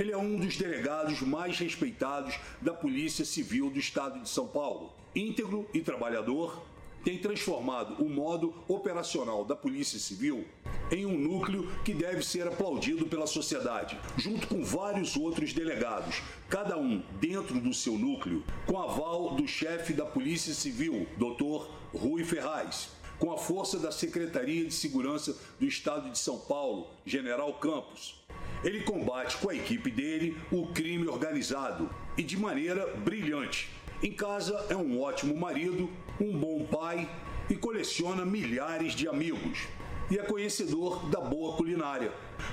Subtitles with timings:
[0.00, 4.94] Ele é um dos delegados mais respeitados da Polícia Civil do Estado de São Paulo.
[5.14, 6.62] Íntegro e trabalhador,
[7.04, 10.46] tem transformado o modo operacional da Polícia Civil
[10.90, 16.78] em um núcleo que deve ser aplaudido pela sociedade, junto com vários outros delegados, cada
[16.78, 21.68] um dentro do seu núcleo, com aval do chefe da Polícia Civil, Dr.
[21.94, 22.88] Rui Ferraz,
[23.18, 28.19] com a força da Secretaria de Segurança do Estado de São Paulo, General Campos.
[28.62, 33.68] Ele combate com a equipe dele o crime organizado e de maneira brilhante
[34.02, 37.06] em casa é um ótimo marido, um bom pai
[37.50, 39.66] e coleciona milhares de amigos.
[40.10, 42.10] E é conhecedor da boa culinária.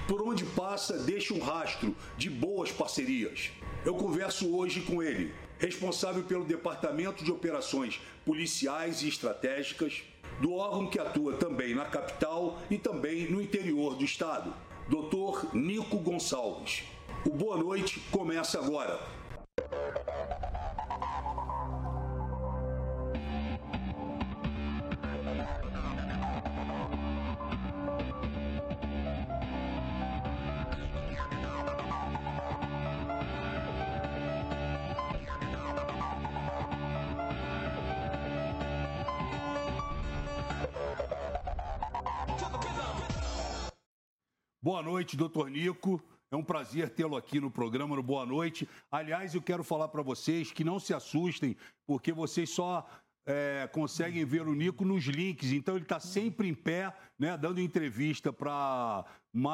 [0.10, 3.50] Por onde passa, deixa um rastro de boas parcerias.
[3.86, 10.04] Eu converso hoje com ele, responsável pelo Departamento de Operações Policiais e Estratégicas,
[10.42, 14.54] do órgão que atua também na capital e também no interior do estado,
[14.90, 15.54] Dr.
[15.54, 16.84] Nico Gonçalves.
[17.26, 19.00] O Boa Noite começa agora.
[44.68, 46.04] Boa noite, doutor Nico.
[46.30, 48.68] É um prazer tê-lo aqui no programa no Boa Noite.
[48.92, 52.86] Aliás, eu quero falar para vocês que não se assustem, porque vocês só
[53.26, 55.54] é, conseguem ver o Nico nos links.
[55.54, 59.06] Então ele está sempre em pé, né, dando entrevista para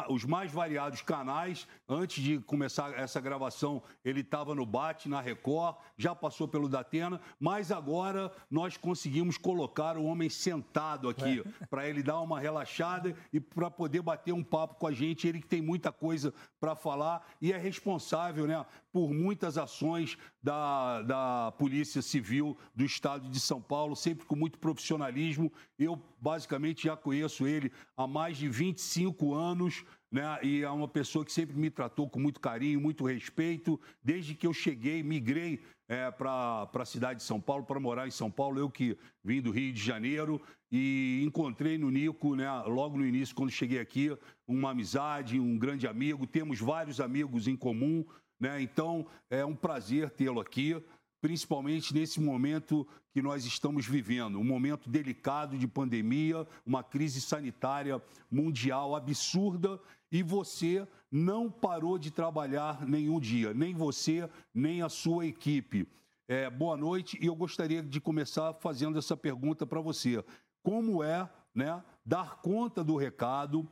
[0.10, 1.68] os mais variados canais.
[1.88, 7.20] Antes de começar essa gravação, ele estava no Bate, na Record, já passou pelo Datena,
[7.40, 11.66] mas agora nós conseguimos colocar o homem sentado aqui, é.
[11.68, 15.28] para ele dar uma relaxada e para poder bater um papo com a gente.
[15.28, 21.02] Ele que tem muita coisa para falar e é responsável né, por muitas ações da,
[21.02, 25.52] da Polícia Civil do Estado de São Paulo, sempre com muito profissionalismo.
[25.84, 29.84] Eu, basicamente, já conheço ele há mais de 25 anos
[30.14, 30.38] né?
[30.44, 33.82] E é uma pessoa que sempre me tratou com muito carinho, muito respeito.
[34.04, 38.12] Desde que eu cheguei, migrei é, para a cidade de São Paulo, para morar em
[38.12, 40.40] São Paulo, eu que vim do Rio de Janeiro
[40.72, 44.16] e encontrei no Nico, né, logo no início, quando cheguei aqui,
[44.48, 46.28] uma amizade, um grande amigo.
[46.28, 48.06] Temos vários amigos em comum,
[48.40, 48.62] né?
[48.62, 50.80] Então é um prazer tê-lo aqui
[51.24, 58.02] principalmente nesse momento que nós estamos vivendo, um momento delicado de pandemia, uma crise sanitária
[58.30, 59.80] mundial absurda
[60.12, 65.88] e você não parou de trabalhar nenhum dia, nem você, nem a sua equipe.
[66.28, 70.22] É, boa noite e eu gostaria de começar fazendo essa pergunta para você.
[70.62, 73.66] Como é né, dar conta do recado,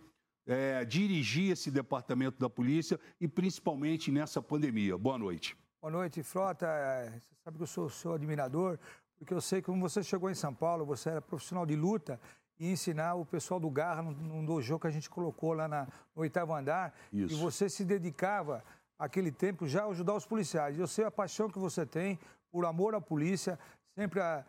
[0.48, 4.98] é, dirigir esse departamento da polícia e principalmente nessa pandemia?
[4.98, 5.61] Boa noite.
[5.82, 6.68] Boa noite, Frota.
[7.12, 8.78] Você sabe que eu sou seu admirador,
[9.18, 12.20] porque eu sei que quando você chegou em São Paulo, você era profissional de luta
[12.60, 16.22] e ensinar o pessoal do Garra num, dojo que a gente colocou lá na, no
[16.22, 16.94] oitavo andar.
[17.12, 17.34] Isso.
[17.34, 18.64] E você se dedicava
[19.00, 20.78] aquele tempo já a ajudar os policiais.
[20.78, 22.20] Eu sei a paixão que você tem
[22.52, 23.58] por amor à polícia,
[23.96, 24.46] sempre a,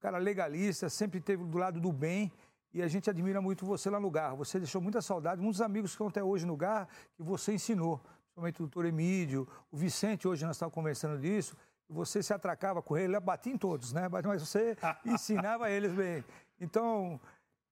[0.00, 2.32] cara legalista, sempre esteve do lado do bem.
[2.72, 4.34] E a gente admira muito você lá no Garra.
[4.36, 8.00] Você deixou muita saudade, muitos amigos que estão até hoje no Garra, que você ensinou
[8.30, 11.56] principalmente o doutor Emílio, o Vicente, hoje nós estávamos conversando disso,
[11.88, 14.08] você se atracava com ele, batia em todos, né?
[14.08, 16.24] Mas você ensinava eles bem.
[16.60, 17.20] Então,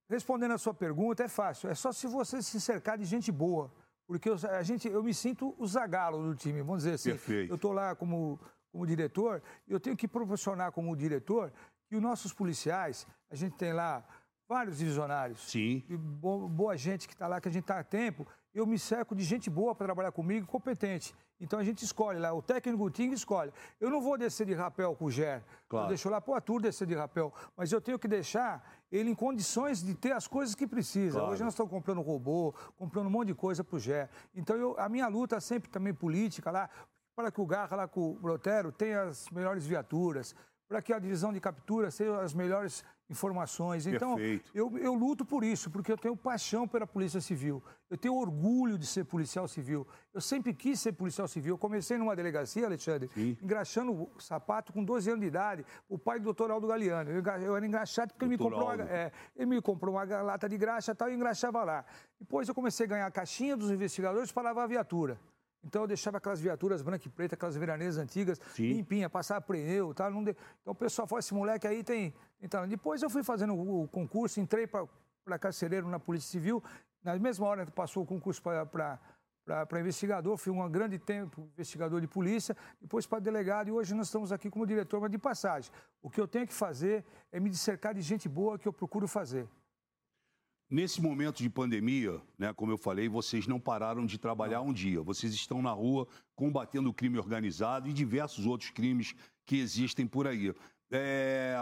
[0.08, 1.70] respondendo a sua pergunta, é fácil.
[1.70, 3.70] É só se você se cercar de gente boa.
[4.06, 7.10] Porque eu, a gente, eu me sinto o zagalo do time, vamos dizer assim.
[7.10, 7.52] Perfeito.
[7.52, 8.40] Eu estou lá como,
[8.72, 11.52] como diretor, eu tenho que proporcionar como diretor
[11.86, 14.02] que os nossos policiais, a gente tem lá
[14.48, 15.50] vários divisionários.
[15.50, 15.84] Sim.
[15.88, 18.26] boa gente que está lá, que a gente está a tempo.
[18.54, 21.14] Eu me cerco de gente boa para trabalhar comigo, competente.
[21.40, 23.52] Então a gente escolhe lá, o técnico Ting escolhe.
[23.80, 25.44] Eu não vou descer de rapel com o Ger.
[25.68, 25.86] Claro.
[25.86, 27.32] Eu deixo lá para o Arthur descer de rapel.
[27.56, 31.18] Mas eu tenho que deixar ele em condições de ter as coisas que precisa.
[31.18, 31.32] Claro.
[31.32, 34.08] Hoje nós estamos comprando robô, comprando um monte de coisa para o Ger.
[34.34, 36.68] Então eu, a minha luta é sempre também política lá,
[37.14, 40.34] para que o Garra lá com o Brotero tenha as melhores viaturas,
[40.68, 43.86] para que a divisão de captura seja as melhores informações.
[43.86, 44.16] Então,
[44.54, 47.62] eu, eu luto por isso, porque eu tenho paixão pela Polícia Civil.
[47.88, 49.86] Eu tenho orgulho de ser policial civil.
[50.12, 51.54] Eu sempre quis ser policial civil.
[51.54, 53.36] Eu comecei numa delegacia, Alexandre, Sim.
[53.42, 55.64] engraxando o sapato com 12 anos de idade.
[55.88, 57.10] O pai do doutor Aldo Galeano.
[57.10, 60.48] Eu, eu era engraxado porque ele me, comprou uma, é, ele me comprou uma lata
[60.48, 61.84] de graxa e tal, e engraxava lá.
[62.20, 65.18] Depois eu comecei a ganhar a caixinha dos investigadores para lavar a viatura.
[65.64, 68.72] Então eu deixava aquelas viaturas branca e preta, aquelas veraneiras antigas, Sim.
[68.72, 70.08] limpinha, passava pneu, tá?
[70.08, 70.16] De...
[70.62, 74.40] Então o pessoal falou, esse moleque aí tem, Então Depois eu fui fazendo o concurso,
[74.40, 76.62] entrei para carcereiro na Polícia Civil.
[77.02, 78.98] Na mesma hora que passou o concurso para
[79.66, 84.08] para investigador, fui um grande tempo investigador de polícia, depois para delegado e hoje nós
[84.08, 85.72] estamos aqui como diretor, mas de passagem.
[86.02, 87.02] O que eu tenho que fazer
[87.32, 89.48] é me cercar de gente boa que eu procuro fazer.
[90.70, 95.00] Nesse momento de pandemia, né, como eu falei, vocês não pararam de trabalhar um dia.
[95.00, 99.14] Vocês estão na rua combatendo o crime organizado e diversos outros crimes
[99.46, 100.54] que existem por aí.
[100.90, 101.56] É...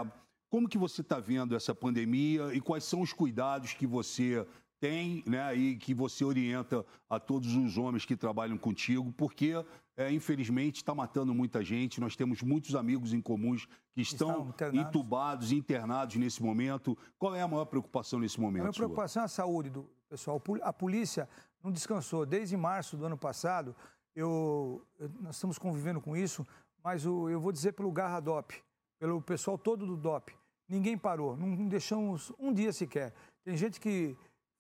[0.50, 4.44] Como que você está vendo essa pandemia e quais são os cuidados que você
[4.80, 9.54] tem, né, e que você orienta a todos os homens que trabalham contigo, porque
[9.96, 12.00] é, infelizmente está matando muita gente.
[12.00, 14.88] Nós temos muitos amigos em comuns que estão, estão internados.
[14.88, 16.96] entubados, internados nesse momento.
[17.18, 18.60] Qual é a maior preocupação nesse momento?
[18.60, 20.42] A maior preocupação é a saúde do pessoal.
[20.62, 21.28] A polícia
[21.62, 23.74] não descansou desde março do ano passado.
[24.14, 24.86] Eu,
[25.20, 26.46] nós estamos convivendo com isso,
[26.84, 28.62] mas o, eu vou dizer pelo Garra DOP,
[28.98, 30.32] pelo pessoal todo do DOP.
[30.68, 33.14] Ninguém parou, não deixamos um dia sequer.
[33.44, 34.16] Tem gente que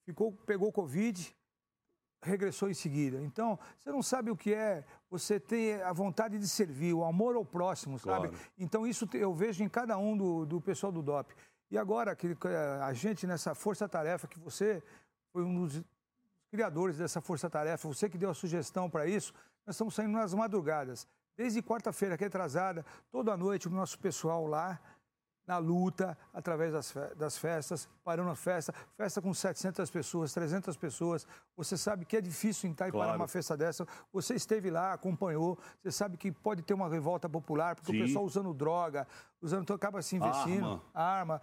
[0.06, 1.35] ficou, pegou Covid,
[2.22, 3.20] regressou em seguida.
[3.22, 7.36] Então, você não sabe o que é você ter a vontade de servir, o amor
[7.36, 8.28] ao próximo, sabe?
[8.28, 8.44] Claro.
[8.58, 11.34] Então, isso eu vejo em cada um do, do pessoal do DOP.
[11.70, 12.36] E agora, que
[12.82, 14.82] a gente nessa força-tarefa, que você
[15.32, 15.82] foi um dos
[16.50, 19.34] criadores dessa força-tarefa, você que deu a sugestão para isso,
[19.66, 21.06] nós estamos saindo nas madrugadas.
[21.36, 24.80] Desde quarta-feira, que é atrasada, toda noite o nosso pessoal lá
[25.46, 31.26] na luta, através das, das festas, parando a festa, festa com 700 pessoas, 300 pessoas.
[31.56, 33.04] Você sabe que é difícil entrar claro.
[33.04, 33.86] e parar uma festa dessa.
[34.12, 38.02] Você esteve lá, acompanhou, você sabe que pode ter uma revolta popular, porque Sim.
[38.02, 39.06] o pessoal usando droga,
[39.40, 41.42] usando, então acaba se investindo, arma, arma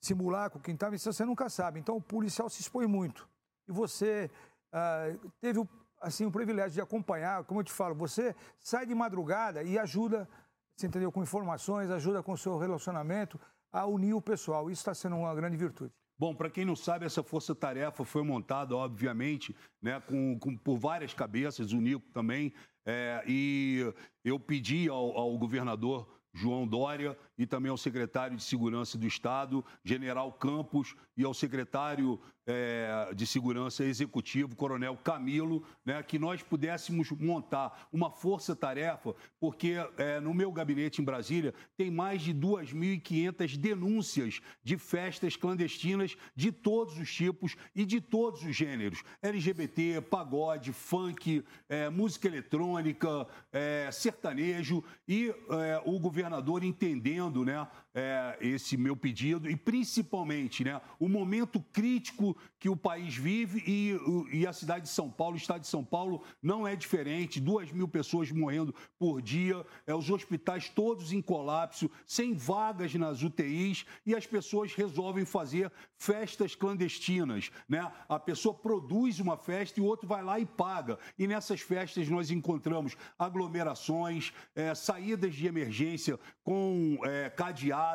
[0.00, 1.80] simulacro, quem estava, isso você nunca sabe.
[1.80, 3.28] Então o policial se expõe muito.
[3.68, 4.30] E você
[4.72, 5.66] uh, teve
[6.00, 10.28] assim, o privilégio de acompanhar, como eu te falo, você sai de madrugada e ajuda
[10.76, 11.10] você entendeu?
[11.10, 13.40] Com informações, ajuda com o seu relacionamento
[13.72, 14.70] a unir o pessoal.
[14.70, 15.92] Isso está sendo uma grande virtude.
[16.18, 21.12] Bom, para quem não sabe, essa força-tarefa foi montada, obviamente, né, com, com, por várias
[21.12, 22.54] cabeças, o Nico também,
[22.86, 23.92] é, e
[24.24, 29.64] eu pedi ao, ao governador João Dória e também ao secretário de Segurança do Estado,
[29.84, 37.10] General Campos, e ao secretário é, de Segurança Executivo, Coronel Camilo, né, que nós pudéssemos
[37.10, 44.40] montar uma força-tarefa, porque é, no meu gabinete em Brasília tem mais de 2.500 denúncias
[44.62, 51.44] de festas clandestinas de todos os tipos e de todos os gêneros: LGBT, pagode, funk,
[51.68, 57.66] é, música eletrônica, é, sertanejo, e é, o governador entendendo né,
[57.96, 64.38] é, esse meu pedido e principalmente né, o momento crítico que o país vive e,
[64.38, 67.72] e, a cidade de São Paulo, o estado de São Paulo não é diferente, duas
[67.72, 73.86] mil pessoas morrendo por dia, é, os hospitais todos em colapso, sem vagas nas UTIs
[74.04, 77.50] e as pessoas resolvem fazer festas clandestinas.
[77.66, 77.90] Né?
[78.06, 80.98] A pessoa produz uma festa e o outro vai lá e paga.
[81.18, 87.85] E nessas festas nós encontramos aglomerações, é, saídas de emergência com é, cadeado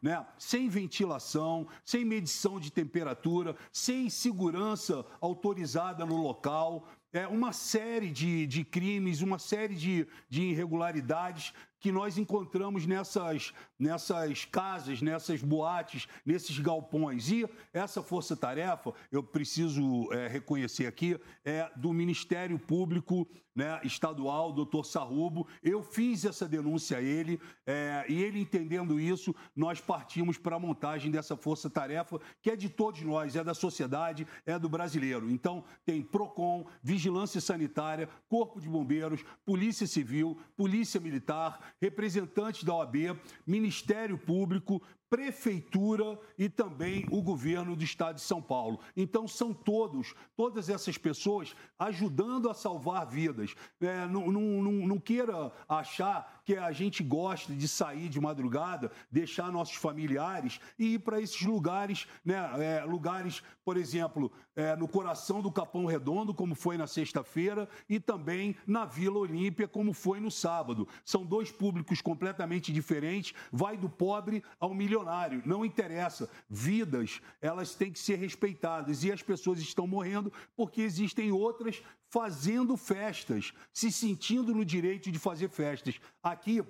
[0.00, 6.86] né, sem ventilação, sem medição de temperatura, sem segurança autorizada no local.
[7.12, 13.52] É, uma série de, de crimes, uma série de, de irregularidades que nós encontramos nessas,
[13.78, 17.30] nessas casas, nessas boates, nesses galpões.
[17.30, 24.84] E essa força-tarefa, eu preciso é, reconhecer aqui, é do Ministério Público né, Estadual, doutor
[24.84, 25.46] Sarrubo.
[25.62, 30.60] Eu fiz essa denúncia a ele é, e ele entendendo isso, nós partimos para a
[30.60, 35.30] montagem dessa força-tarefa que é de todos nós, é da sociedade, é do brasileiro.
[35.30, 43.16] Então, tem PROCON, Vigilância Sanitária, Corpo de Bombeiros, Polícia Civil, Polícia Militar, representantes da OAB,
[43.46, 48.78] Ministério Público, prefeitura e também o governo do estado de São Paulo.
[48.96, 53.54] Então são todos, todas essas pessoas ajudando a salvar vidas.
[53.80, 58.90] É, não, não, não, não queira achar que a gente gosta de sair de madrugada,
[59.10, 62.38] deixar nossos familiares e ir para esses lugares, né?
[62.58, 67.98] É, lugares, por exemplo, é, no coração do Capão Redondo, como foi na sexta-feira, e
[67.98, 70.86] também na Vila Olímpia, como foi no sábado.
[71.04, 74.99] São dois públicos completamente diferentes, vai do pobre ao milionário,
[75.44, 76.28] não interessa.
[76.48, 82.76] Vidas, elas têm que ser respeitadas e as pessoas estão morrendo porque existem outras fazendo
[82.76, 86.00] festas, se sentindo no direito de fazer festas.
[86.22, 86.62] Aqui,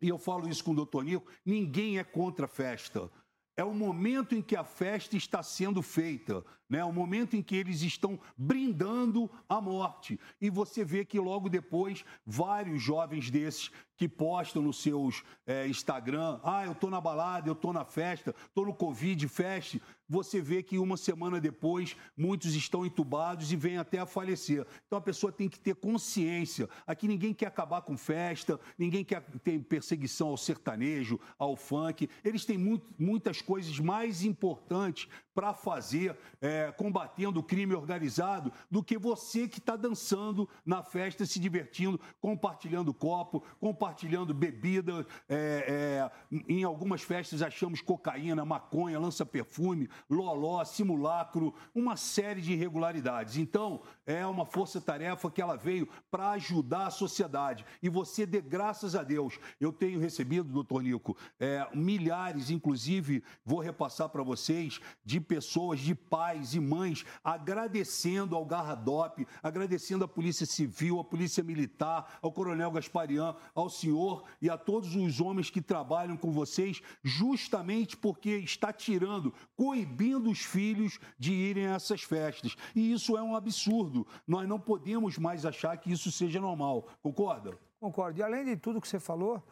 [0.00, 3.10] e eu falo isso com o doutor Nico, ninguém é contra a festa.
[3.56, 6.44] É o momento em que a festa está sendo feita.
[6.68, 6.84] Né?
[6.84, 10.18] O momento em que eles estão brindando a morte.
[10.40, 16.38] E você vê que logo depois vários jovens desses que postam nos seus é, Instagram,
[16.44, 20.62] ah, eu tô na balada, eu tô na festa, tô no Covid fest, você vê
[20.62, 24.66] que uma semana depois muitos estão entubados e vêm até a falecer.
[24.86, 26.68] Então a pessoa tem que ter consciência.
[26.86, 32.08] Aqui ninguém quer acabar com festa, ninguém quer ter perseguição ao sertanejo, ao funk.
[32.22, 38.82] Eles têm muito, muitas coisas mais importantes para fazer, é, combatendo o crime organizado, do
[38.82, 45.06] que você que está dançando na festa, se divertindo, compartilhando copo, compartilhando bebida.
[45.28, 53.36] É, é, em algumas festas achamos cocaína, maconha, lança-perfume, loló, simulacro, uma série de irregularidades.
[53.36, 57.64] Então, é uma força-tarefa que ela veio para ajudar a sociedade.
[57.82, 59.38] E você dê graças a Deus.
[59.60, 65.94] Eu tenho recebido, doutor Nico, é, milhares, inclusive, vou repassar para vocês, de pessoas, de
[65.94, 72.70] pais e mães, agradecendo ao Garradop, agradecendo à Polícia Civil, à Polícia Militar, ao Coronel
[72.70, 78.72] Gasparian, ao senhor e a todos os homens que trabalham com vocês, justamente porque está
[78.72, 82.56] tirando, coibindo os filhos de irem a essas festas.
[82.74, 84.06] E isso é um absurdo.
[84.26, 86.88] Nós não podemos mais achar que isso seja normal.
[87.02, 87.58] Concorda?
[87.78, 88.18] Concordo.
[88.18, 89.42] E além de tudo que você falou,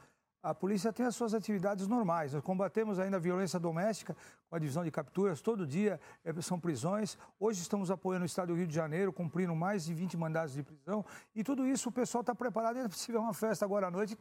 [0.44, 2.34] a polícia tem as suas atividades normais.
[2.34, 4.14] Nós combatemos ainda a violência doméstica
[4.50, 5.40] com a divisão de capturas.
[5.40, 7.16] Todo dia eh, são prisões.
[7.40, 10.62] Hoje estamos apoiando o Estado do Rio de Janeiro, cumprindo mais de 20 mandados de
[10.62, 11.02] prisão.
[11.34, 12.92] E tudo isso o pessoal está preparado.
[12.92, 14.18] Se tiver uma festa agora à noite,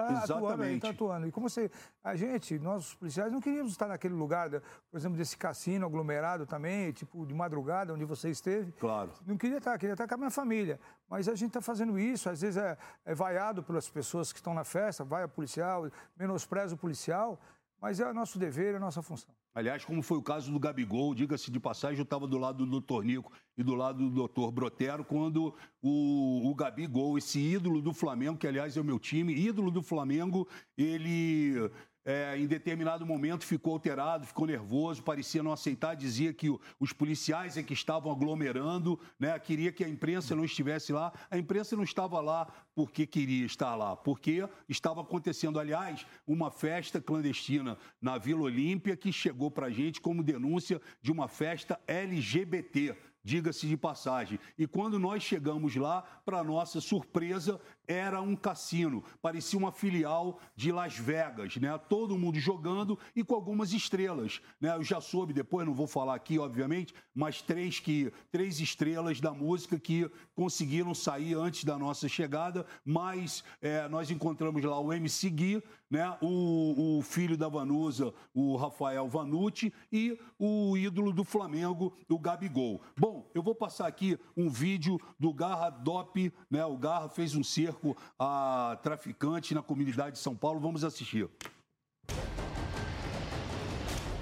[0.00, 1.26] Está atuando, está atuando.
[1.26, 1.70] E como você.
[2.02, 6.46] A gente, nós, os policiais, não queríamos estar naquele lugar, por exemplo, desse cassino aglomerado
[6.46, 8.72] também, tipo de madrugada, onde você esteve.
[8.72, 9.10] Claro.
[9.26, 10.80] Não queria estar, queria estar com a minha família.
[11.08, 14.54] Mas a gente está fazendo isso, às vezes é, é vaiado pelas pessoas que estão
[14.54, 17.38] na festa, vai a policial, menospreza o policial.
[17.80, 19.34] Mas é nosso dever, é nossa função.
[19.52, 22.70] Aliás, como foi o caso do Gabigol, diga-se de passagem, eu estava do lado do
[22.70, 27.92] doutor Nico e do lado do doutor Brotero, quando o, o Gabigol, esse ídolo do
[27.92, 30.46] Flamengo, que aliás é o meu time, ídolo do Flamengo,
[30.78, 31.70] ele
[32.04, 37.56] é, em determinado momento ficou alterado, ficou nervoso, parecia não aceitar, dizia que os policiais
[37.56, 41.12] é que estavam aglomerando, né, queria que a imprensa não estivesse lá.
[41.30, 47.00] A imprensa não estava lá porque queria estar lá, porque estava acontecendo, aliás, uma festa
[47.00, 52.96] clandestina na Vila Olímpia que chegou para a gente como denúncia de uma festa LGBT
[53.22, 54.38] diga-se de passagem.
[54.58, 60.70] E quando nós chegamos lá, para nossa surpresa, era um cassino, parecia uma filial de
[60.70, 61.76] Las Vegas, né?
[61.88, 64.76] Todo mundo jogando e com algumas estrelas, né?
[64.76, 69.34] Eu já soube depois, não vou falar aqui, obviamente, mas três que três estrelas da
[69.34, 75.28] música que conseguiram sair antes da nossa chegada, mas é, nós encontramos lá o MC
[75.28, 76.16] Gui, né?
[76.22, 82.80] O, o filho da Vanusa, o Rafael Vanucci e o ídolo do Flamengo, o Gabigol.
[82.96, 86.64] Bom, eu vou passar aqui um vídeo do Garra Dop, né?
[86.64, 87.79] O Garra fez um cerco
[88.18, 90.60] a traficantes na comunidade de São Paulo.
[90.60, 91.28] Vamos assistir.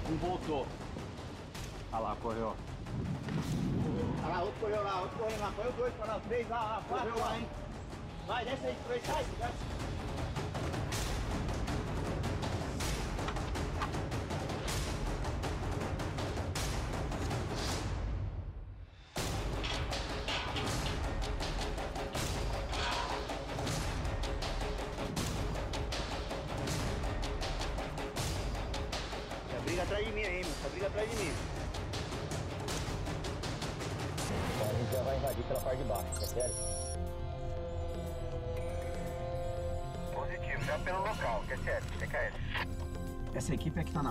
[0.09, 0.67] Um voltou.
[1.91, 2.55] Olha lá, correu.
[4.23, 5.51] Olha lá, outro correu lá, outro correu lá.
[5.51, 7.47] Foi dois, lá, três lá, lá, quatro lá, hein.
[8.27, 9.53] Vai, desce aí, três, sai, desce.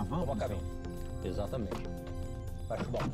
[0.04, 0.20] Van?
[0.20, 0.62] Toma caminho.
[1.24, 1.82] Exatamente.
[2.68, 3.10] Baixa o balão.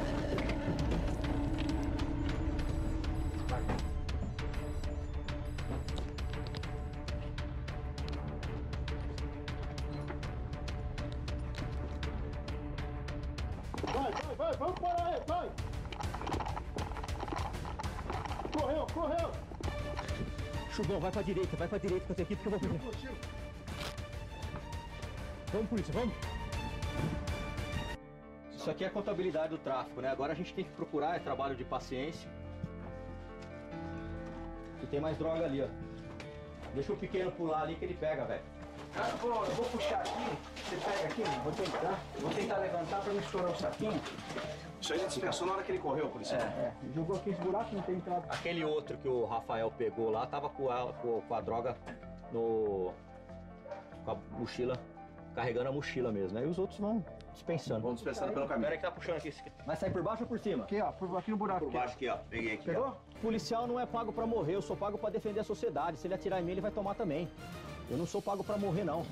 [13.92, 15.50] Vai, vai, vai, vamos parar aí, vai!
[18.52, 19.30] Correu, correu!
[20.72, 22.80] Chugão, vai pra direita, vai pra direita com essa equipe que eu vou fazer.
[25.52, 26.33] Vamos, polícia, vamos.
[28.64, 30.08] Isso aqui é a contabilidade do tráfico, né?
[30.08, 32.30] Agora a gente tem que procurar, é trabalho de paciência.
[34.82, 35.66] E tem mais droga ali, ó.
[36.74, 38.42] Deixa o pequeno pular ali que ele pega, velho.
[38.96, 42.00] Ah, eu, vou, eu vou puxar aqui, você pega aqui, vou tentar.
[42.18, 44.00] Vou tentar levantar pra não estourar o saquinho.
[44.80, 46.40] Isso aí dispensou na hora que ele correu, policial.
[46.40, 46.74] É, é.
[46.94, 48.26] Jogou aqui esse buraco, não tem entrada.
[48.30, 51.76] Aquele outro que o Rafael pegou lá tava com a, com a droga
[52.32, 52.94] no.
[54.06, 54.78] com a mochila
[55.34, 56.38] carregando a mochila mesmo.
[56.38, 57.82] Aí os outros vão dispensando.
[57.82, 58.68] Vamos dispensando pelo caminho.
[58.68, 59.34] Pera que tá puxando aqui.
[59.66, 60.64] Vai sair por baixo ou por cima?
[60.64, 61.66] Aqui, ó, por, aqui no buraco.
[61.66, 62.16] Por baixo aqui, ó.
[62.30, 62.64] Peguei aqui.
[62.64, 62.86] Pegou?
[62.86, 63.20] Ó.
[63.20, 65.98] Policial não é pago pra morrer, eu sou pago pra defender a sociedade.
[65.98, 67.28] Se ele atirar em mim, ele vai tomar também.
[67.90, 69.04] Eu não sou pago pra morrer, não.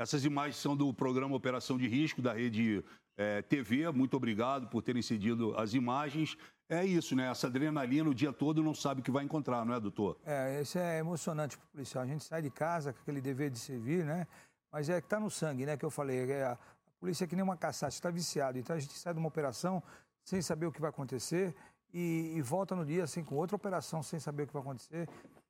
[0.00, 2.82] Essas imagens são do programa Operação de Risco da Rede
[3.18, 3.90] é, TV.
[3.90, 6.38] Muito obrigado por terem cedido as imagens.
[6.70, 7.30] É isso, né?
[7.30, 10.16] Essa adrenalina o dia todo não sabe o que vai encontrar, não é, doutor?
[10.24, 12.02] É, isso é emocionante para o policial.
[12.02, 14.26] A gente sai de casa com aquele dever de servir, né?
[14.72, 15.76] Mas é que está no sangue, né?
[15.76, 16.32] Que eu falei.
[16.32, 16.58] É, a
[16.98, 18.58] polícia é que nem uma caçada, está viciado.
[18.58, 19.82] Então a gente sai de uma operação
[20.24, 21.54] sem saber o que vai acontecer
[21.92, 25.06] e, e volta no dia assim com outra operação sem saber o que vai acontecer.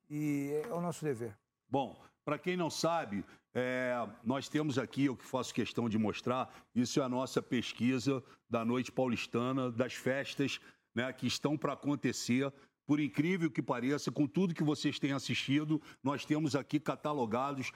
[0.09, 1.37] E é o nosso dever.
[1.69, 6.53] Bom, para quem não sabe, é, nós temos aqui, o que faço questão de mostrar,
[6.73, 10.59] isso é a nossa pesquisa da noite paulistana, das festas
[10.95, 12.51] né, que estão para acontecer.
[12.85, 17.71] Por incrível que pareça, com tudo que vocês têm assistido, nós temos aqui catalogados,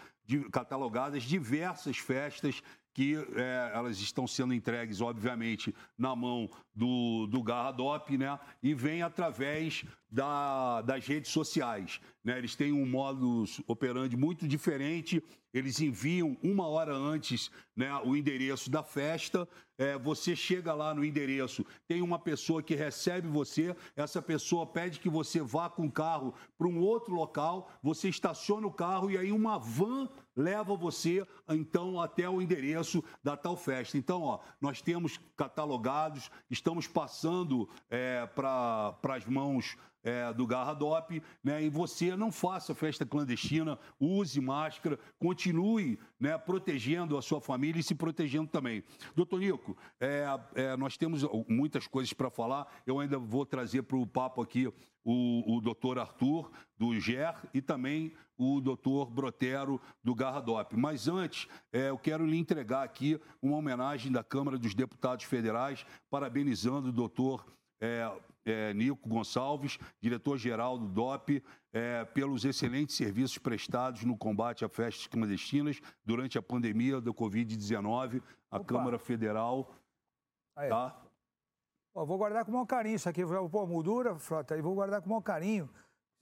[0.52, 2.62] catalogadas diversas festas
[2.96, 8.40] que é, elas estão sendo entregues, obviamente, na mão do, do Garradop, né?
[8.64, 12.00] E vem através da, das redes sociais.
[12.24, 12.38] Né?
[12.38, 15.22] Eles têm um modus operandi muito diferente.
[15.54, 19.46] Eles enviam uma hora antes né, o endereço da festa.
[19.78, 23.76] É, você chega lá no endereço, tem uma pessoa que recebe você.
[23.94, 27.70] Essa pessoa pede que você vá com o carro para um outro local.
[27.84, 33.38] Você estaciona o carro e aí uma van leva você então até o endereço da
[33.38, 33.98] tal festa.
[33.98, 41.64] Então, ó, nós temos catalogados, estamos passando é, para as mãos é, do Garradop, né?
[41.64, 47.84] E você não faça festa clandestina, use máscara, continue né, protegendo a sua família e
[47.84, 48.84] se protegendo também.
[49.16, 52.68] Doutor Nico, é, é, nós temos muitas coisas para falar.
[52.86, 54.72] Eu ainda vou trazer para o papo aqui
[55.04, 60.76] o, o doutor Arthur, do GER, e também o doutor Brotero, do Garradop.
[60.76, 65.86] Mas antes, é, eu quero lhe entregar aqui uma homenagem da Câmara dos Deputados Federais,
[66.10, 67.46] parabenizando o doutor
[67.80, 68.12] é,
[68.46, 75.08] é, Nico Gonçalves, diretor-geral do DOP, é, pelos excelentes serviços prestados no combate a festas
[75.08, 78.22] clandestinas durante a pandemia da Covid-19.
[78.52, 78.66] A Opa.
[78.66, 79.76] Câmara Federal.
[80.56, 80.70] Aí.
[80.70, 80.96] Tá?
[81.94, 83.24] Pô, vou guardar com o maior carinho isso aqui.
[83.26, 85.70] Pô, moldura, frota, e vou guardar com o maior carinho.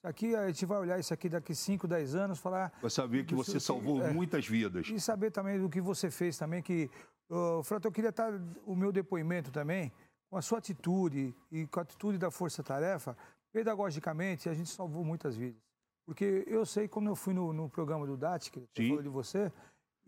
[0.03, 2.73] Aqui, a gente vai olhar isso aqui daqui 5, 10 anos, falar.
[2.81, 4.87] Vai saber que você salvou é, muitas vidas.
[4.89, 6.89] E saber também do que você fez também, que.
[7.29, 8.33] Uh, Frota, eu queria estar
[8.65, 9.91] o meu depoimento também
[10.33, 13.15] com a sua atitude e com a atitude da Força Tarefa,
[13.51, 15.61] pedagogicamente, a gente salvou muitas vidas.
[16.07, 19.09] Porque eu sei como eu fui no, no programa do DAT, que eu falei de
[19.09, 19.51] você,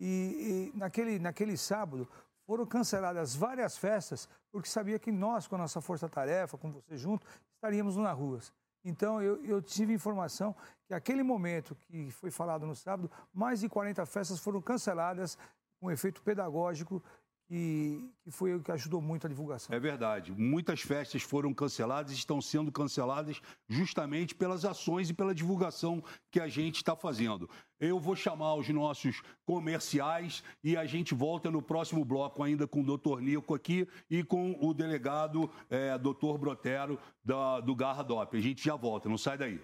[0.00, 2.08] e, e, naquele, naquele sábado
[2.44, 6.96] foram canceladas várias festas, porque sabia que nós, com a nossa Força Tarefa, com você
[6.96, 8.52] junto, estaríamos nas ruas.
[8.84, 10.56] Então, eu, eu, tive informação
[10.88, 15.38] que aquele momento que foi falado no sábado, mais de 40 festas foram canceladas
[15.78, 17.00] com efeito pedagógico
[17.48, 19.74] e que foi o que ajudou muito a divulgação.
[19.74, 20.32] É verdade.
[20.32, 26.40] Muitas festas foram canceladas e estão sendo canceladas justamente pelas ações e pela divulgação que
[26.40, 27.48] a gente está fazendo.
[27.78, 32.80] Eu vou chamar os nossos comerciais e a gente volta no próximo bloco ainda com
[32.80, 38.36] o doutor Nico aqui e com o delegado é, doutor Brotero da, do Garra Dop.
[38.36, 39.60] A gente já volta, não sai daí.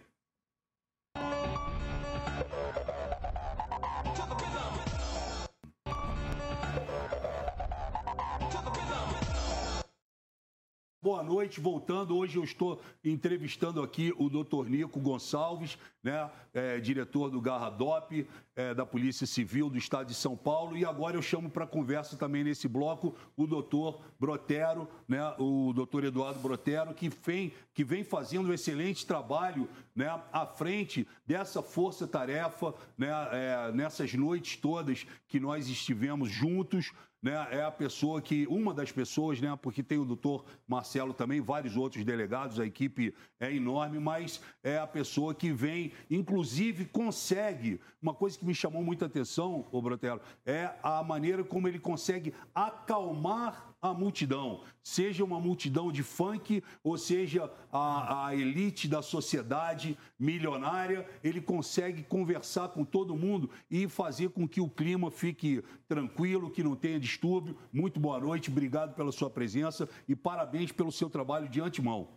[11.02, 12.16] Boa noite, voltando.
[12.16, 18.72] Hoje eu estou entrevistando aqui o doutor Nico Gonçalves, né, é, diretor do Garradop, é,
[18.72, 20.76] da Polícia Civil do Estado de São Paulo.
[20.76, 26.04] E agora eu chamo para conversa também nesse bloco o doutor Brotero, né, o doutor
[26.04, 32.74] Eduardo Brotero, que vem, que vem fazendo um excelente trabalho né, à frente dessa força-tarefa,
[32.96, 38.74] né, é, nessas noites todas que nós estivemos juntos né, é a pessoa que, uma
[38.74, 43.54] das pessoas, né, porque tem o doutor Marcelo também, vários outros delegados, a equipe é
[43.54, 49.06] enorme, mas é a pessoa que vem, inclusive consegue, uma coisa que me chamou muita
[49.06, 55.90] atenção, ô Brotelo, é a maneira como ele consegue acalmar a multidão, seja uma multidão
[55.90, 63.16] de funk ou seja a, a, elite da sociedade milionária, ele consegue conversar com todo
[63.16, 67.58] mundo e fazer com que o clima fique tranquilo, que não tenha distúrbio.
[67.72, 72.08] Muito boa noite, obrigado pela sua presença e parabéns pelo seu trabalho de antemão.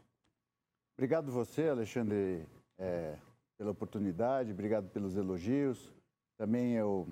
[0.96, 2.46] Obrigado você, Alexandre,
[2.78, 3.18] é,
[3.58, 5.92] pela oportunidade, obrigado pelos elogios.
[6.38, 7.08] Também eu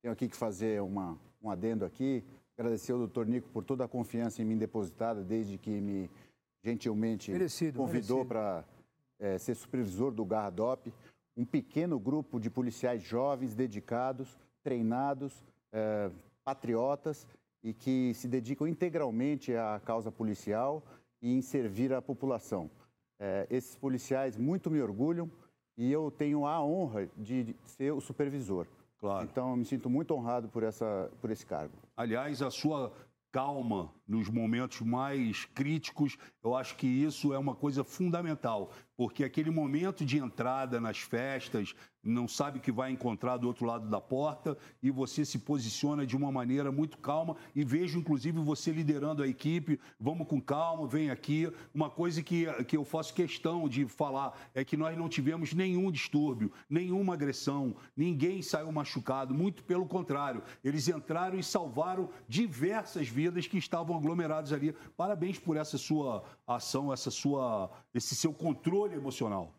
[0.00, 2.24] tenho aqui que fazer uma, um adendo aqui.
[2.58, 6.10] Agradecer ao doutor Nico por toda a confiança em mim depositada desde que me
[6.64, 8.64] gentilmente merecido, convidou para
[9.20, 10.92] é, ser supervisor do Garradop,
[11.36, 16.10] um pequeno grupo de policiais jovens, dedicados, treinados, é,
[16.44, 17.28] patriotas
[17.62, 20.82] e que se dedicam integralmente à causa policial
[21.22, 22.68] e em servir a população.
[23.20, 25.30] É, esses policiais muito me orgulham
[25.76, 28.66] e eu tenho a honra de ser o supervisor.
[28.98, 29.28] Claro.
[29.30, 31.74] Então, eu me sinto muito honrado por, essa, por esse cargo.
[31.98, 32.92] Aliás, a sua
[33.32, 39.50] calma nos momentos mais críticos, eu acho que isso é uma coisa fundamental, porque aquele
[39.50, 41.74] momento de entrada nas festas,
[42.08, 46.06] não sabe o que vai encontrar do outro lado da porta e você se posiciona
[46.06, 50.86] de uma maneira muito calma e vejo inclusive você liderando a equipe, vamos com calma,
[50.86, 51.52] vem aqui.
[51.74, 55.90] Uma coisa que, que eu faço questão de falar é que nós não tivemos nenhum
[55.90, 63.46] distúrbio, nenhuma agressão, ninguém saiu machucado, muito pelo contrário, eles entraram e salvaram diversas vidas
[63.46, 64.74] que estavam aglomerados ali.
[64.96, 69.57] Parabéns por essa sua ação, essa sua, esse seu controle emocional.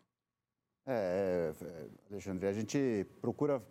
[0.86, 3.62] É, é, é, Alexandre, a gente procura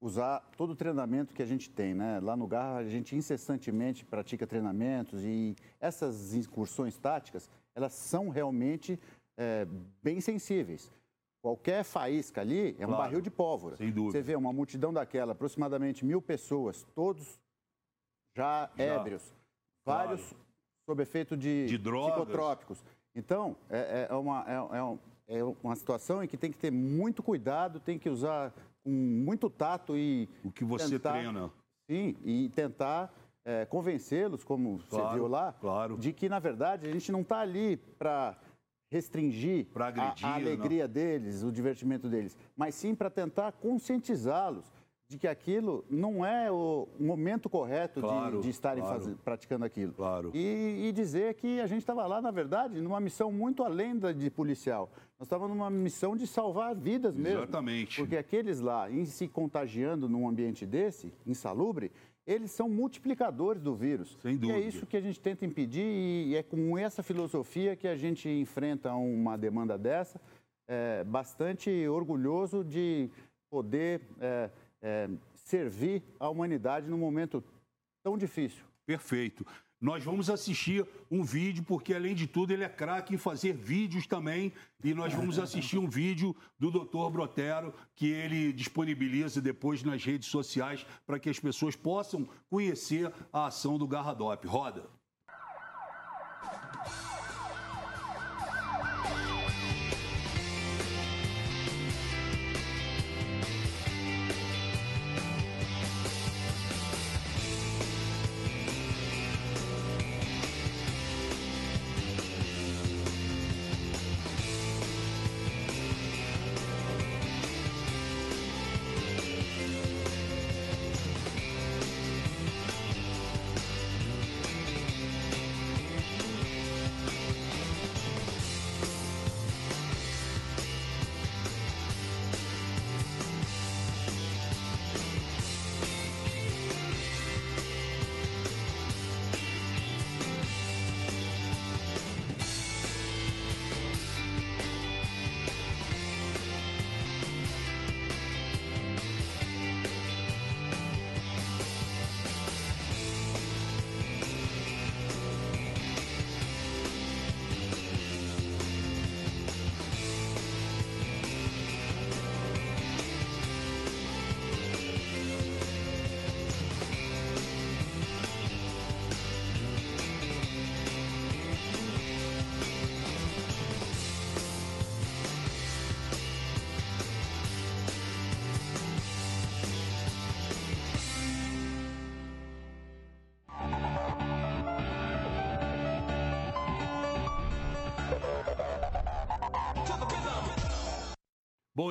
[0.00, 2.20] usar todo o treinamento que a gente tem, né?
[2.20, 8.98] Lá no Garra a gente incessantemente pratica treinamentos e essas incursões táticas, elas são realmente
[9.36, 9.66] é,
[10.02, 10.92] bem sensíveis.
[11.42, 13.76] Qualquer faísca ali é claro, um barril de pólvora.
[13.76, 14.12] Sem dúvida.
[14.12, 17.38] Você vê uma multidão daquela, aproximadamente mil pessoas, todos
[18.36, 18.82] já, já.
[18.82, 19.22] ébrios,
[19.84, 20.08] claro.
[20.08, 20.34] vários
[20.86, 22.14] sob efeito de, de drogas.
[22.14, 22.84] psicotrópicos.
[23.14, 24.98] Então, é, é, uma, é, é,
[25.62, 29.96] uma situação em que tem que ter muito cuidado, tem que usar com muito tato
[29.96, 30.28] e.
[30.44, 31.50] O que você tentar, treina.
[31.90, 33.12] Sim, e tentar
[33.44, 35.96] é, convencê-los, como claro, você viu lá, claro.
[35.98, 38.36] de que, na verdade, a gente não está ali para
[38.90, 40.94] restringir agredir, a, a alegria não.
[40.94, 44.72] deles, o divertimento deles, mas sim para tentar conscientizá-los
[45.08, 49.02] de que aquilo não é o momento correto claro, de, de, estarem claro.
[49.02, 49.92] faz, praticando aquilo.
[49.92, 50.30] Claro.
[50.32, 54.12] E, e, dizer que a gente estava lá, na verdade, numa missão muito além da
[54.12, 54.90] de policial.
[55.18, 57.38] Nós estávamos numa missão de salvar vidas mesmo.
[57.38, 57.96] Exatamente.
[57.96, 61.92] Porque aqueles lá, em se contagiando num ambiente desse, insalubre,
[62.26, 64.16] eles são multiplicadores do vírus.
[64.20, 64.58] Sem dúvida.
[64.58, 67.96] E é isso que a gente tenta impedir e é com essa filosofia que a
[67.96, 70.20] gente enfrenta uma demanda dessa.
[70.66, 73.10] É, bastante orgulhoso de
[73.50, 74.00] poder...
[74.20, 74.50] É,
[74.84, 75.08] é,
[75.44, 77.42] servir à humanidade num momento
[78.02, 78.64] tão difícil.
[78.86, 79.46] Perfeito.
[79.84, 84.06] Nós vamos assistir um vídeo, porque além de tudo ele é craque em fazer vídeos
[84.06, 84.50] também.
[84.82, 87.10] E nós vamos assistir um vídeo do Dr.
[87.12, 93.48] Brotero, que ele disponibiliza depois nas redes sociais para que as pessoas possam conhecer a
[93.48, 94.46] ação do Garradop.
[94.46, 94.88] Roda.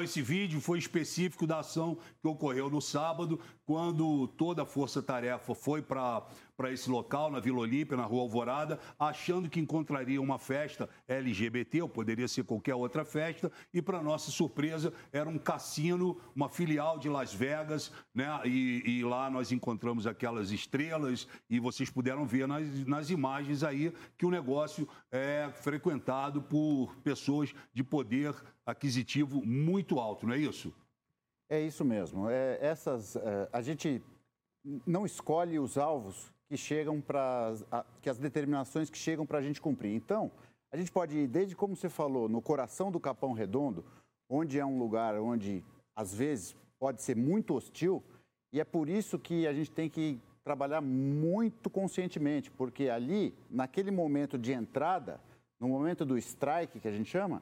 [0.04, 5.82] Esse vídeo foi específico da ação que ocorreu no sábado, quando toda a força-tarefa foi
[5.82, 6.28] para
[6.72, 11.90] esse local, na Vila Olímpia, na Rua Alvorada, achando que encontraria uma festa LGBT, ou
[11.90, 17.08] poderia ser qualquer outra festa, e, para nossa surpresa, era um cassino, uma filial de
[17.10, 18.28] Las Vegas, né?
[18.46, 23.94] E, e lá nós encontramos aquelas estrelas, e vocês puderam ver nas, nas imagens aí
[24.18, 28.36] que o negócio é frequentado por pessoas de poder
[28.66, 30.74] aquisitivo muito alto, não é isso?
[31.50, 32.30] É isso mesmo.
[32.30, 34.02] É, essas, é, a gente
[34.86, 37.54] não escolhe os alvos que chegam para
[38.02, 39.94] que as determinações que chegam para a gente cumprir.
[39.94, 40.32] Então,
[40.72, 43.86] a gente pode ir desde como você falou, no coração do Capão Redondo,
[44.30, 45.64] onde é um lugar onde
[45.96, 48.04] às vezes pode ser muito hostil,
[48.52, 53.92] e é por isso que a gente tem que trabalhar muito conscientemente, porque ali, naquele
[53.92, 55.20] momento de entrada,
[55.60, 57.42] no momento do strike que a gente chama,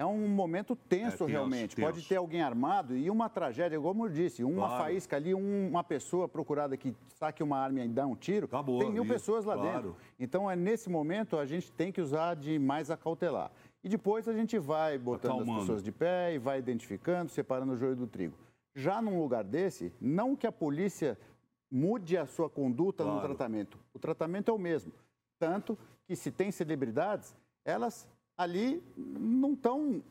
[0.00, 1.76] é um momento tenso, é, tenso realmente.
[1.76, 1.86] Tenso.
[1.86, 4.84] Pode ter alguém armado e uma tragédia, como eu disse, uma claro.
[4.84, 8.78] faísca ali, um, uma pessoa procurada que saque uma arma e dá um tiro, Acabou,
[8.78, 9.70] tem mil isso, pessoas lá claro.
[9.70, 9.96] dentro.
[10.18, 13.52] Então, é nesse momento a gente tem que usar de mais acautelar.
[13.84, 15.52] E depois a gente vai botando Acalmando.
[15.52, 18.38] as pessoas de pé e vai identificando, separando o joio do trigo.
[18.74, 21.18] Já num lugar desse, não que a polícia
[21.70, 23.18] mude a sua conduta claro.
[23.18, 23.78] no tratamento.
[23.92, 24.94] O tratamento é o mesmo.
[25.38, 27.36] Tanto que se tem celebridades,
[27.66, 28.08] elas
[28.40, 30.02] ali não estão.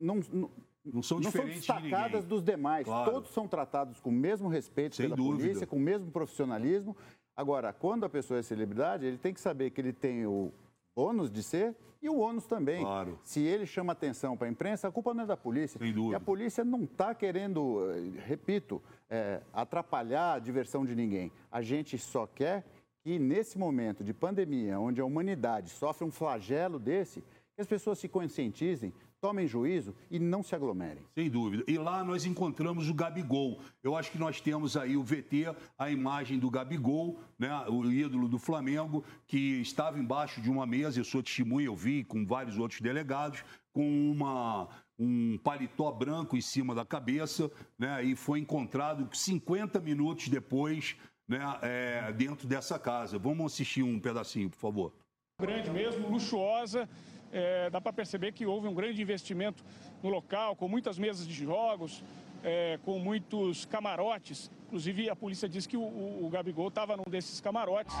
[0.00, 0.50] Não, não,
[0.84, 2.86] não são não são destacadas de dos demais.
[2.86, 3.10] Claro.
[3.10, 5.42] Todos são tratados com o mesmo respeito Sem pela dúvida.
[5.42, 6.96] polícia, com o mesmo profissionalismo.
[7.36, 10.52] Agora, quando a pessoa é celebridade, ele tem que saber que ele tem o
[10.94, 12.82] ônus de ser e o ônus também.
[12.82, 13.18] Claro.
[13.22, 15.78] Se ele chama atenção para a imprensa, a culpa não é da polícia.
[15.78, 16.14] Sem dúvida.
[16.14, 21.30] E a polícia não está querendo, eh, repito, é, atrapalhar a diversão de ninguém.
[21.50, 22.64] A gente só quer
[23.00, 27.22] que, nesse momento de pandemia, onde a humanidade sofre um flagelo desse,
[27.56, 31.02] que as pessoas se conscientizem, tomem juízo e não se aglomerem.
[31.14, 31.64] Sem dúvida.
[31.66, 33.58] E lá nós encontramos o Gabigol.
[33.82, 38.28] Eu acho que nós temos aí o VT, a imagem do Gabigol, né, o ídolo
[38.28, 42.58] do Flamengo, que estava embaixo de uma mesa, eu sou testemunha, eu vi com vários
[42.58, 43.42] outros delegados,
[43.72, 50.28] com uma um paletó branco em cima da cabeça, né, e foi encontrado 50 minutos
[50.28, 50.96] depois
[51.28, 53.18] né, é, dentro dessa casa.
[53.18, 54.92] Vamos assistir um pedacinho, por favor.
[55.38, 56.88] Grande mesmo, luxuosa
[57.32, 59.64] é, dá para perceber que houve um grande investimento
[60.02, 62.02] no local, com muitas mesas de jogos,
[62.42, 64.50] é, com muitos camarotes.
[64.66, 67.94] Inclusive, a polícia disse que o, o, o Gabigol estava num desses camarotes.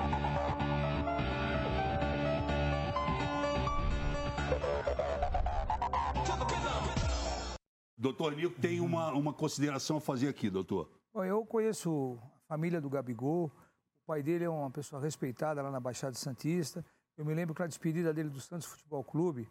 [7.98, 10.90] Doutor Nico tem uma, uma consideração a fazer aqui, doutor.
[11.12, 13.46] Bom, eu conheço a família do Gabigol.
[13.46, 16.84] O pai dele é uma pessoa respeitada lá na Baixada Santista.
[17.16, 19.48] Eu me lembro que na despedida dele do Santos Futebol Clube,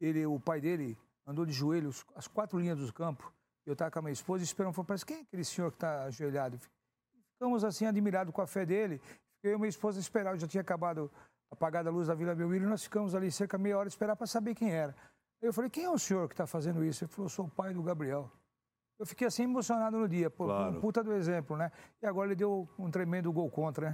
[0.00, 3.32] ele, o pai dele andou de joelhos as quatro linhas do campo.
[3.64, 5.76] Eu estava com a minha esposa e esperando, falou, parece quem é aquele senhor que
[5.76, 6.58] está ajoelhado?
[7.32, 9.00] Ficamos assim admirados com a fé dele.
[9.42, 11.10] Eu e minha esposa esperar, eu já tinha acabado
[11.50, 14.16] apagada a luz da Vila Belmiro e nós ficamos ali cerca de meia hora esperar
[14.16, 14.94] para saber quem era.
[15.40, 17.04] Eu falei, quem é o senhor que está fazendo isso?
[17.04, 18.30] Ele falou, sou o pai do Gabriel.
[18.98, 20.76] Eu fiquei assim emocionado no dia, por claro.
[20.76, 21.70] um puta do exemplo, né?
[22.00, 23.90] E agora ele deu um tremendo gol contra,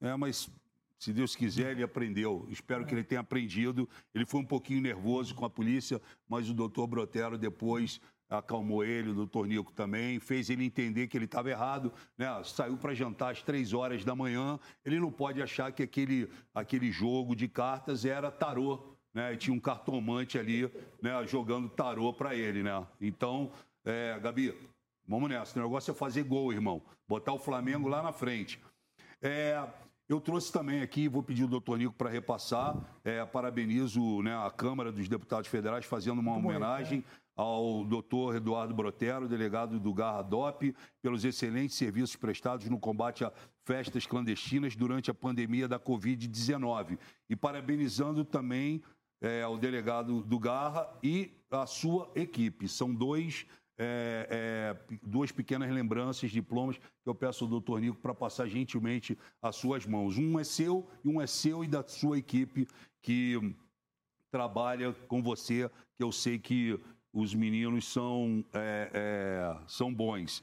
[0.00, 0.10] né?
[0.12, 0.50] É, mas
[0.98, 2.46] se Deus quiser, ele aprendeu.
[2.50, 3.88] Espero que ele tenha aprendido.
[4.12, 9.10] Ele foi um pouquinho nervoso com a polícia, mas o doutor Brotero depois acalmou ele,
[9.10, 12.26] o doutor Nico também, fez ele entender que ele estava errado, né?
[12.44, 14.58] Saiu para jantar às três horas da manhã.
[14.84, 19.32] Ele não pode achar que aquele, aquele jogo de cartas era tarô, né?
[19.32, 21.26] E tinha um cartomante ali, né?
[21.26, 22.86] Jogando tarô para ele, né?
[23.00, 23.50] Então,
[23.84, 24.54] é, Gabi,
[25.06, 25.58] vamos nessa.
[25.58, 26.82] O negócio é fazer gol, irmão.
[27.06, 28.60] Botar o Flamengo lá na frente.
[29.22, 29.66] É,
[30.08, 34.50] eu trouxe também aqui, vou pedir o doutor Nico para repassar, é, parabenizo né, a
[34.50, 39.92] Câmara dos Deputados Federais fazendo uma Muito homenagem bom, ao doutor Eduardo Brotero, delegado do
[39.92, 43.32] Garra DOP, pelos excelentes serviços prestados no combate a
[43.64, 46.98] festas clandestinas durante a pandemia da Covid-19.
[47.28, 48.82] E parabenizando também
[49.20, 52.66] é, o delegado do Garra e a sua equipe.
[52.66, 53.46] São dois
[53.78, 54.26] é,
[54.90, 59.54] é, duas pequenas lembranças, diplomas, que eu peço ao doutor Nico para passar gentilmente às
[59.54, 60.18] suas mãos.
[60.18, 62.66] Um é seu e um é seu e da sua equipe
[63.00, 63.54] que
[64.30, 66.78] trabalha com você, que eu sei que
[67.12, 70.42] os meninos são, é, é são bons.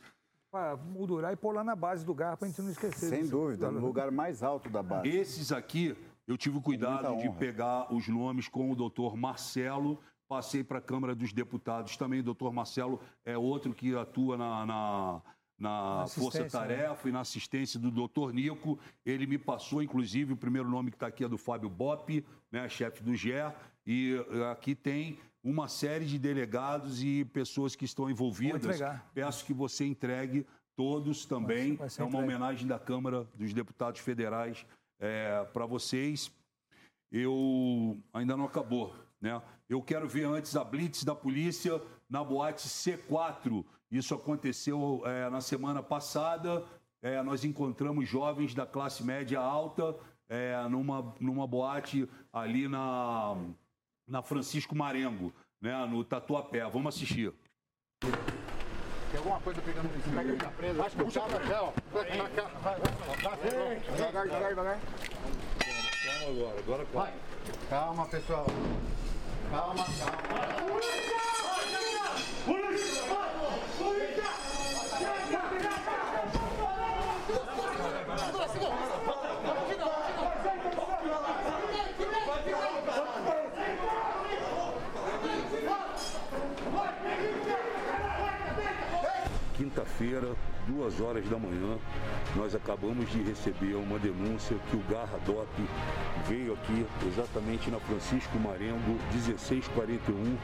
[0.50, 3.10] Para moldurar e pôr lá na base do garra para a gente não esquecer.
[3.10, 5.10] Sem dúvida, no lugar mais alto da base.
[5.10, 5.96] Esses aqui,
[6.26, 10.82] eu tive o cuidado de pegar os nomes com o doutor Marcelo, Passei para a
[10.82, 12.20] Câmara dos Deputados também.
[12.20, 15.22] O doutor Marcelo é outro que atua na, na,
[15.58, 17.10] na Força-Tarefa né?
[17.10, 18.80] e na assistência do doutor Nico.
[19.06, 22.68] Ele me passou, inclusive, o primeiro nome que está aqui é do Fábio Bop, né,
[22.68, 23.54] chefe do GER.
[23.86, 28.80] E eh, aqui tem uma série de delegados e pessoas que estão envolvidas.
[29.14, 31.78] Peço que você entregue todos também.
[31.98, 34.66] É uma homenagem da Câmara dos Deputados Federais
[35.00, 36.32] é, para vocês.
[37.12, 38.96] Eu ainda não acabou.
[39.22, 39.40] Né?
[39.68, 43.66] Eu quero ver antes a blitz da polícia na boate C4.
[43.90, 46.64] Isso aconteceu é, na semana passada.
[47.02, 49.96] É, nós encontramos jovens da classe média alta
[50.30, 53.36] é, numa, numa boate ali na,
[54.08, 56.68] na Francisco Marengo, né, no Tatuapé.
[56.70, 57.34] Vamos assistir.
[58.02, 60.82] Tem alguma coisa pegando nesse pega aí, tá preso.
[60.82, 61.74] Acho que puxa pra cá, ó.
[61.92, 63.80] Vai, vai, vai.
[63.80, 64.80] devagar, devagar, devagar.
[66.06, 67.14] Calma agora, agora vai.
[67.70, 68.46] Calma, pessoal.
[69.56, 70.26] Calma, calma.
[89.98, 90.36] Quinta-feira,
[90.68, 91.78] duas horas da manhã,
[92.36, 95.48] nós acabamos de receber uma denúncia que o Garra Dop
[96.28, 100.38] veio aqui exatamente na Francisco Marengo, 1641,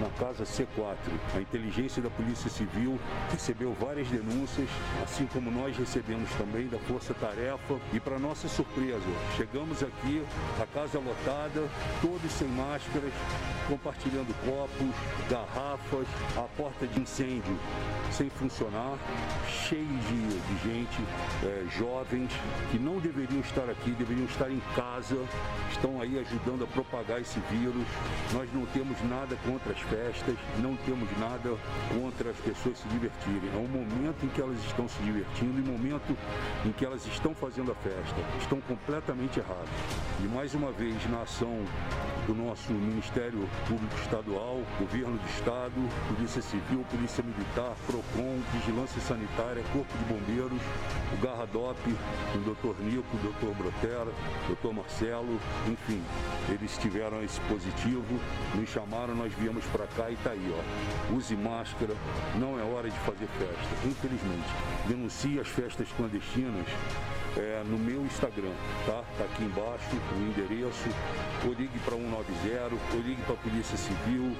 [0.00, 0.96] na casa C4.
[1.36, 2.98] A inteligência da Polícia Civil
[3.30, 4.68] recebeu várias denúncias,
[5.02, 7.78] assim como nós recebemos também da Força Tarefa.
[7.92, 8.98] E para nossa surpresa,
[9.36, 10.24] chegamos aqui,
[10.60, 11.68] a casa lotada,
[12.00, 13.12] todos sem máscaras,
[13.68, 14.94] compartilhando copos,
[15.28, 17.58] garrafas, a porta de incêndio
[18.10, 18.98] sem funcionar,
[19.68, 20.98] cheio de, de gente,
[21.44, 22.30] é, jovens,
[22.70, 25.16] que não deveriam estar aqui, deveriam estar em casa,
[25.70, 27.86] estão aí ajudando a propagar esse vírus.
[28.32, 31.56] Nós não temos nada contra as festas, não temos nada
[31.92, 33.50] contra as pessoas se divertirem.
[33.52, 36.16] É um momento em que elas estão se divertindo e um momento
[36.64, 38.16] em que elas estão fazendo a festa.
[38.38, 39.68] Estão completamente erradas.
[40.20, 41.64] E mais uma vez, na ação
[42.26, 45.74] do nosso Ministério Público Estadual, Governo do Estado,
[46.14, 50.60] Polícia Civil, Polícia Militar, PROCON, Vigilância Sanitária, Corpo de Bombeiros,
[51.12, 51.78] o Garradop,
[52.34, 52.80] o Dr.
[52.82, 53.56] Nico, o Dr.
[53.56, 54.12] Brotera,
[54.48, 54.74] o Dr.
[54.74, 56.02] Marcelo, enfim,
[56.48, 58.20] eles tiveram esse positivo,
[58.54, 61.14] nos chamaram, nós viemos para cá e tá aí, ó.
[61.14, 61.94] Use máscara,
[62.36, 64.48] não é hora de fazer festa, infelizmente.
[64.86, 66.66] Denuncie as festas clandestinas
[67.36, 68.52] é, no meu Instagram,
[68.86, 69.02] tá?
[69.18, 70.88] Tá aqui embaixo o endereço.
[71.44, 74.36] Ou ligue para 190, ou ligue para a Polícia Civil.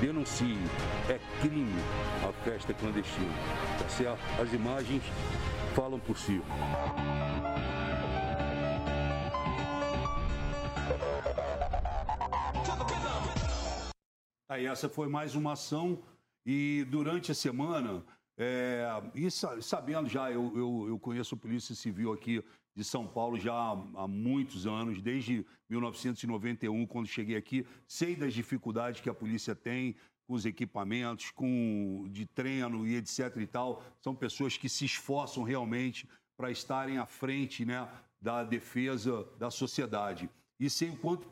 [0.00, 0.58] Denuncie.
[1.08, 1.74] É crime
[2.28, 3.32] a festa clandestina,
[3.78, 4.18] tá certo?
[4.40, 5.02] As imagens
[5.74, 6.40] falam por si.
[14.50, 16.02] Aí essa foi mais uma ação
[16.46, 18.02] e durante a semana
[18.38, 18.82] é,
[19.14, 22.42] e sabendo já, eu, eu, eu, conheço a Polícia Civil aqui
[22.74, 28.32] de São Paulo já há, há, muitos anos, desde 1991, quando cheguei aqui, sei das
[28.32, 29.94] dificuldades que a polícia tem
[30.26, 33.82] com os equipamentos, com de treino e etc e tal.
[34.00, 36.08] São pessoas que se esforçam realmente
[36.38, 37.86] para estarem à frente né,
[38.18, 40.30] da defesa da sociedade.
[40.58, 41.28] E sei o quanto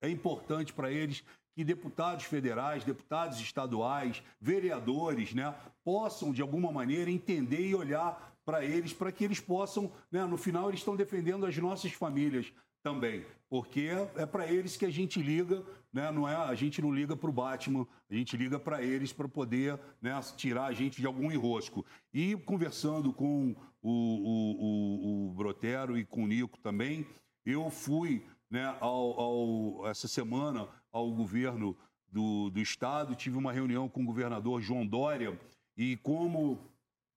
[0.00, 7.10] é importante para eles que deputados federais, deputados estaduais, vereadores, né, possam, de alguma maneira,
[7.10, 11.46] entender e olhar para eles, para que eles possam, né, no final, eles estão defendendo
[11.46, 16.10] as nossas famílias também, porque é para eles que a gente liga, né?
[16.10, 19.28] Não é a gente não liga para o Batman, a gente liga para eles para
[19.28, 21.84] poder né, tirar a gente de algum enrosco.
[22.12, 27.06] E conversando com o, o, o, o Brotero e com o Nico também,
[27.44, 31.76] eu fui né, ao, ao, essa semana ao governo
[32.10, 35.38] do, do estado, tive uma reunião com o governador João Dória
[35.76, 36.58] e como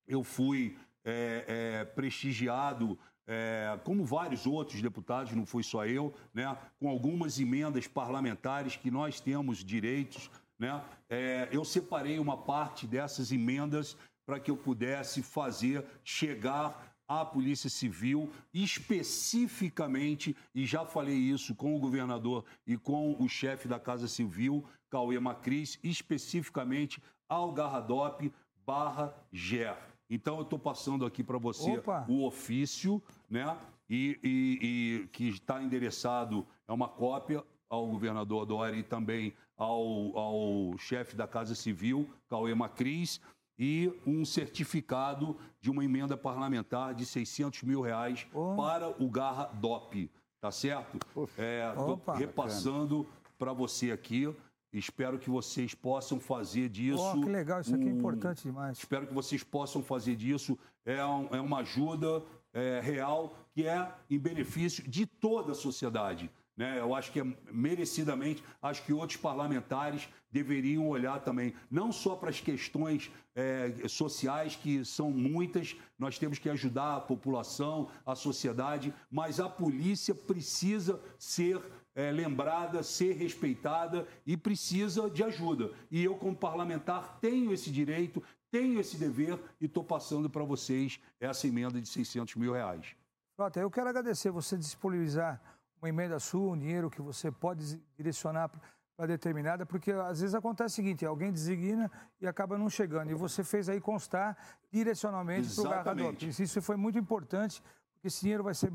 [0.07, 6.55] eu fui é, é, prestigiado, é, como vários outros deputados, não fui só eu, né,
[6.79, 13.31] com algumas emendas parlamentares que nós temos direitos, né, é, eu separei uma parte dessas
[13.31, 21.53] emendas para que eu pudesse fazer chegar à Polícia Civil, especificamente, e já falei isso
[21.53, 28.31] com o governador e com o chefe da Casa Civil, Cauê Macris, especificamente ao Garradop
[28.65, 29.77] barra GER.
[30.09, 32.05] Então, eu estou passando aqui para você Opa.
[32.07, 33.57] o ofício, né?
[33.89, 40.17] E, e, e que está endereçado, é uma cópia ao governador Dória e também ao,
[40.17, 43.19] ao chefe da Casa Civil, Cauê Macris
[43.57, 48.55] e um certificado de uma emenda parlamentar de 600 mil reais oh.
[48.55, 50.09] para o Garra DOP,
[50.41, 50.97] tá certo?
[51.37, 54.33] É, Opa, repassando para você aqui.
[54.71, 56.99] Espero que vocês possam fazer disso.
[56.99, 57.89] Oh, que legal, isso aqui um...
[57.89, 58.79] é importante demais.
[58.79, 60.57] Espero que vocês possam fazer disso.
[60.83, 66.29] É, um, é uma ajuda é, real que é em benefício de toda a sociedade.
[66.55, 66.79] Né?
[66.79, 72.29] Eu acho que é merecidamente, acho que outros parlamentares deveriam olhar também, não só para
[72.29, 78.93] as questões é, sociais, que são muitas, nós temos que ajudar a população, a sociedade,
[79.11, 81.61] mas a polícia precisa ser
[81.95, 85.71] é, lembrada, ser respeitada e precisa de ajuda.
[85.91, 90.99] E eu, como parlamentar, tenho esse direito, tenho esse dever e estou passando para vocês
[91.19, 92.95] essa emenda de 600 mil reais.
[93.35, 95.41] Frota, eu quero agradecer você disponibilizar
[95.83, 98.49] uma emenda sua, um dinheiro que você pode direcionar
[98.95, 103.11] para determinada, porque às vezes acontece o seguinte, alguém designa e acaba não chegando.
[103.11, 104.37] E você fez aí constar
[104.71, 106.15] direcionalmente para o garrador.
[106.21, 107.61] Isso foi muito importante,
[107.93, 108.71] porque esse dinheiro vai ser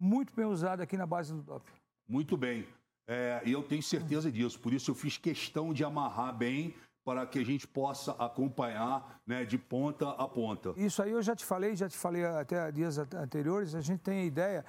[0.00, 1.64] muito bem usada aqui na base do DOP.
[2.08, 2.66] Muito bem.
[3.06, 4.58] É, e eu tenho certeza disso.
[4.58, 9.44] Por isso eu fiz questão de amarrar bem para que a gente possa acompanhar né,
[9.44, 10.74] de ponta a ponta.
[10.76, 14.20] Isso aí eu já te falei, já te falei até dias anteriores, a gente tem
[14.20, 14.64] a ideia,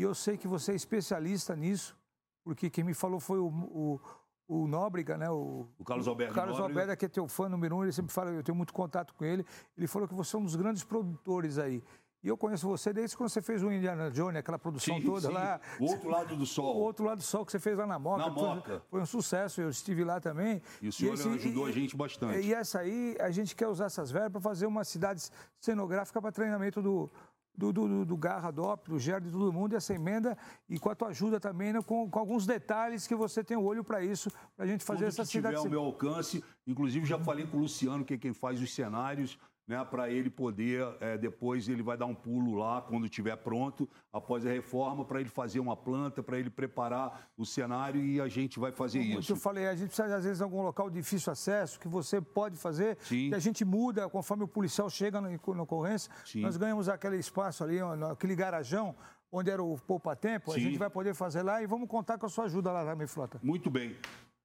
[0.00, 1.94] e eu sei que você é especialista nisso,
[2.42, 4.00] porque quem me falou foi o, o,
[4.48, 5.30] o Nóbrega, né?
[5.30, 6.32] O, o Carlos Alberto.
[6.32, 8.72] O Carlos Alberto, que é teu fã número um, ele sempre fala, eu tenho muito
[8.72, 9.44] contato com ele,
[9.76, 11.82] ele falou que você é um dos grandes produtores aí.
[12.22, 15.28] E eu conheço você desde quando você fez o Indiana Jones, aquela produção sim, toda
[15.28, 15.34] sim.
[15.34, 15.60] lá.
[15.78, 16.76] O outro lado do sol.
[16.76, 18.24] O outro lado do sol que você fez lá na Moca.
[18.24, 18.62] Na Moca.
[18.62, 20.62] Foi, foi um sucesso, eu estive lá também.
[20.80, 22.38] E o senhor e esse, ajudou e, a gente bastante.
[22.40, 26.32] E essa aí, a gente quer usar essas verbas para fazer uma cidade cenográfica para
[26.32, 27.10] treinamento do,
[27.56, 30.36] do, do, do Garra, DOP, do Gerd de todo mundo, e essa emenda,
[30.68, 33.62] e com a tua ajuda também, né, com, com alguns detalhes que você tem o
[33.62, 35.56] olho para isso, para a gente fazer Tudo essa que cidade.
[35.56, 38.74] tiver ao meu alcance, inclusive já falei com o Luciano, que é quem faz os
[38.74, 39.38] cenários,
[39.70, 43.88] né, para ele poder, é, depois ele vai dar um pulo lá quando estiver pronto,
[44.12, 48.26] após a reforma, para ele fazer uma planta, para ele preparar o cenário e a
[48.26, 49.30] gente vai fazer Como isso.
[49.30, 52.20] Eu falei, a gente precisa, às vezes, de algum local de difícil acesso, que você
[52.20, 53.28] pode fazer, Sim.
[53.28, 56.10] e a gente muda conforme o policial chega na, na ocorrência.
[56.24, 56.40] Sim.
[56.40, 57.78] Nós ganhamos aquele espaço ali,
[58.10, 58.96] aquele garajão,
[59.30, 62.28] onde era o poupa-tempo, a gente vai poder fazer lá e vamos contar com a
[62.28, 63.38] sua ajuda lá também, Frota.
[63.40, 63.96] Muito bem.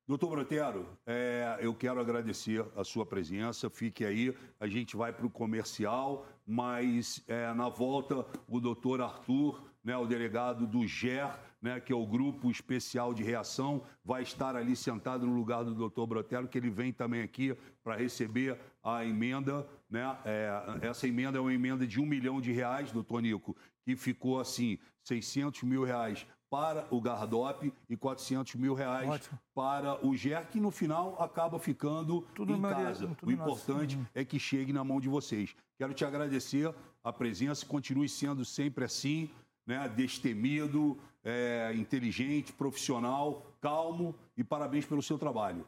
[0.08, 3.72] Doutor Brotero, é, eu quero agradecer a sua presença.
[3.72, 9.64] Fique aí, a gente vai para o comercial, mas é, na volta o doutor Arthur,
[9.84, 14.56] né, o delegado do GER, né, que é o Grupo Especial de Reação, vai estar
[14.56, 19.03] ali sentado no lugar do doutor Brotero, que ele vem também aqui para receber a
[19.03, 19.68] emenda.
[19.89, 20.51] Né, é,
[20.84, 24.78] essa emenda é uma emenda de um milhão de reais, doutor Nico, que ficou assim,
[25.03, 29.38] 600 mil reais para o Gardop e 400 mil reais Ótimo.
[29.53, 33.08] para o GER, que no final acaba ficando Tudo em casa.
[33.20, 34.10] tudo o importante nosso.
[34.16, 35.53] é que chegue na mão de vocês.
[35.78, 39.30] Quero te agradecer a presença, continue sendo sempre assim,
[39.68, 45.68] né, destemido, é, inteligente, profissional, calmo e parabéns pelo seu trabalho.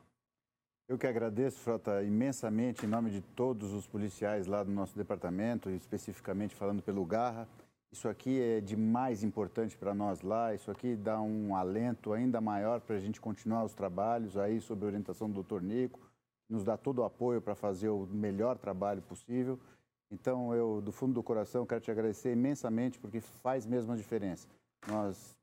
[0.88, 5.70] Eu que agradeço, Frota, imensamente em nome de todos os policiais lá do nosso departamento,
[5.70, 7.46] especificamente falando pelo Garra.
[7.92, 12.42] Isso aqui é de mais importante para nós lá, isso aqui dá um alento ainda
[12.42, 15.62] maior para a gente continuar os trabalhos aí a orientação do Dr.
[15.62, 16.00] Nico,
[16.50, 19.60] nos dá todo o apoio para fazer o melhor trabalho possível.
[20.12, 24.48] Então, eu, do fundo do coração, quero te agradecer imensamente, porque faz mesmo a diferença.
[24.88, 25.38] Nós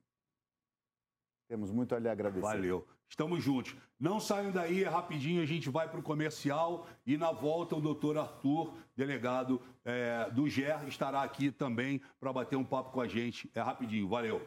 [1.49, 2.41] temos muito a lhe agradecer.
[2.41, 2.87] Valeu.
[3.09, 3.77] Estamos juntos.
[3.99, 7.81] Não saiam daí, é rapidinho, a gente vai para o comercial e na volta o
[7.81, 13.09] doutor Arthur, delegado é, do GER, estará aqui também para bater um papo com a
[13.09, 13.51] gente.
[13.55, 14.43] É rapidinho, valeu.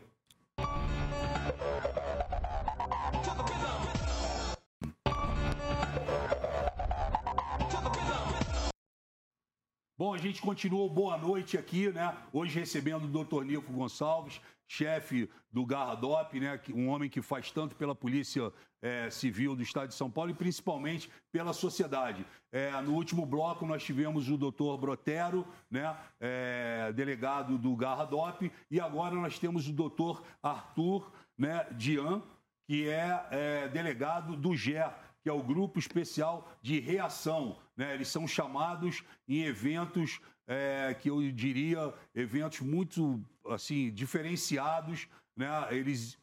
[9.97, 12.15] Bom, a gente continuou boa noite aqui, né?
[12.31, 16.59] Hoje recebendo o doutor Nico Gonçalves, chefe do Garra DOP, né?
[16.74, 18.51] Um homem que faz tanto pela Polícia
[18.82, 22.26] eh, Civil do Estado de São Paulo e principalmente pela sociedade.
[22.51, 25.95] Eh, no último bloco nós tivemos o doutor Brotero, né?
[26.20, 31.65] eh, delegado do Garra DOP, e agora nós temos o doutor Arthur né?
[31.72, 32.22] Dian,
[32.68, 34.91] que é, eh, delegado do GER,
[35.22, 37.57] que é o Grupo Especial de Reação.
[37.76, 37.93] Né?
[37.93, 45.07] Eles são chamados em eventos é, que eu diria eventos muito assim diferenciados.
[45.35, 45.47] Né?
[45.71, 46.17] Eles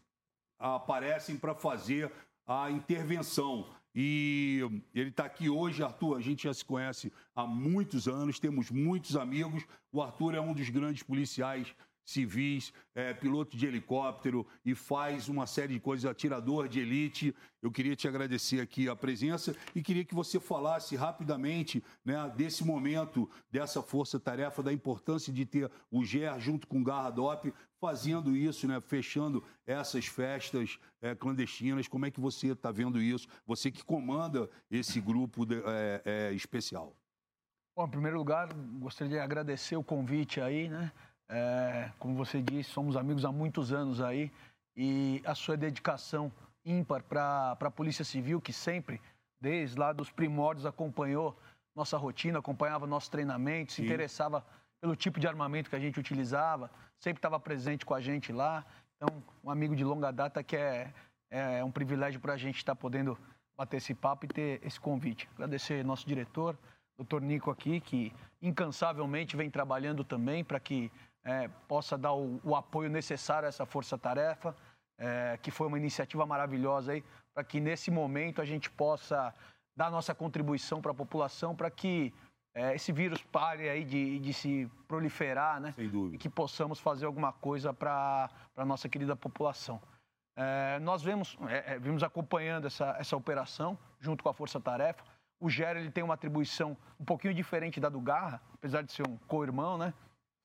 [0.59, 2.11] aparecem para fazer
[2.47, 3.67] a intervenção.
[3.95, 4.61] E
[4.93, 6.17] ele está aqui hoje, Arthur.
[6.17, 9.65] A gente já se conhece há muitos anos, temos muitos amigos.
[9.93, 11.75] O Arthur é um dos grandes policiais
[12.05, 17.35] civis, é, piloto de helicóptero e faz uma série de coisas, atirador de elite.
[17.63, 22.65] Eu queria te agradecer aqui a presença e queria que você falasse rapidamente né, desse
[22.65, 28.37] momento, dessa força-tarefa, da importância de ter o GER junto com o Garra DOP, fazendo
[28.37, 31.89] isso, né, fechando essas festas é, clandestinas.
[31.89, 33.27] Como é que você está vendo isso?
[33.47, 36.95] Você que comanda esse grupo de- é, é, especial.
[37.77, 40.93] Bom, em primeiro lugar, gostaria de agradecer o convite aí, né?
[41.35, 44.31] É, como você disse, somos amigos há muitos anos aí
[44.77, 46.31] e a sua dedicação
[46.65, 49.01] ímpar para a Polícia Civil, que sempre,
[49.41, 51.37] desde lá dos primórdios, acompanhou
[51.75, 53.89] nossa rotina, acompanhava nossos treinamentos, se Sim.
[53.89, 54.47] interessava
[54.81, 56.71] pelo tipo de armamento que a gente utilizava,
[57.01, 58.65] sempre estava presente com a gente lá.
[58.97, 60.93] Então, um amigo de longa data que é,
[61.31, 63.19] é um privilégio para a gente estar podendo
[63.57, 65.29] bater esse papo e ter esse convite.
[65.35, 66.57] Agradecer nosso diretor,
[66.97, 70.93] doutor Nico aqui, que incansavelmente vem trabalhando também para que
[71.25, 74.55] eh, possa dar o, o apoio necessário a essa força-tarefa,
[74.99, 77.05] eh, que foi uma iniciativa maravilhosa aí,
[77.35, 79.35] para que nesse momento a gente possa
[79.77, 82.13] dar nossa contribuição para a população, para que
[82.55, 85.73] é, esse vírus pare aí de, de, se proliferar, né?
[85.73, 86.15] Sem dúvida.
[86.15, 89.83] E que possamos fazer alguma coisa para a nossa querida população.
[90.37, 95.03] É, nós vemos, é, é, vimos acompanhando essa, essa operação junto com a Força Tarefa.
[95.41, 99.07] O Gera ele tem uma atribuição um pouquinho diferente da do Garra, apesar de ser
[99.07, 99.93] um co-irmão, né?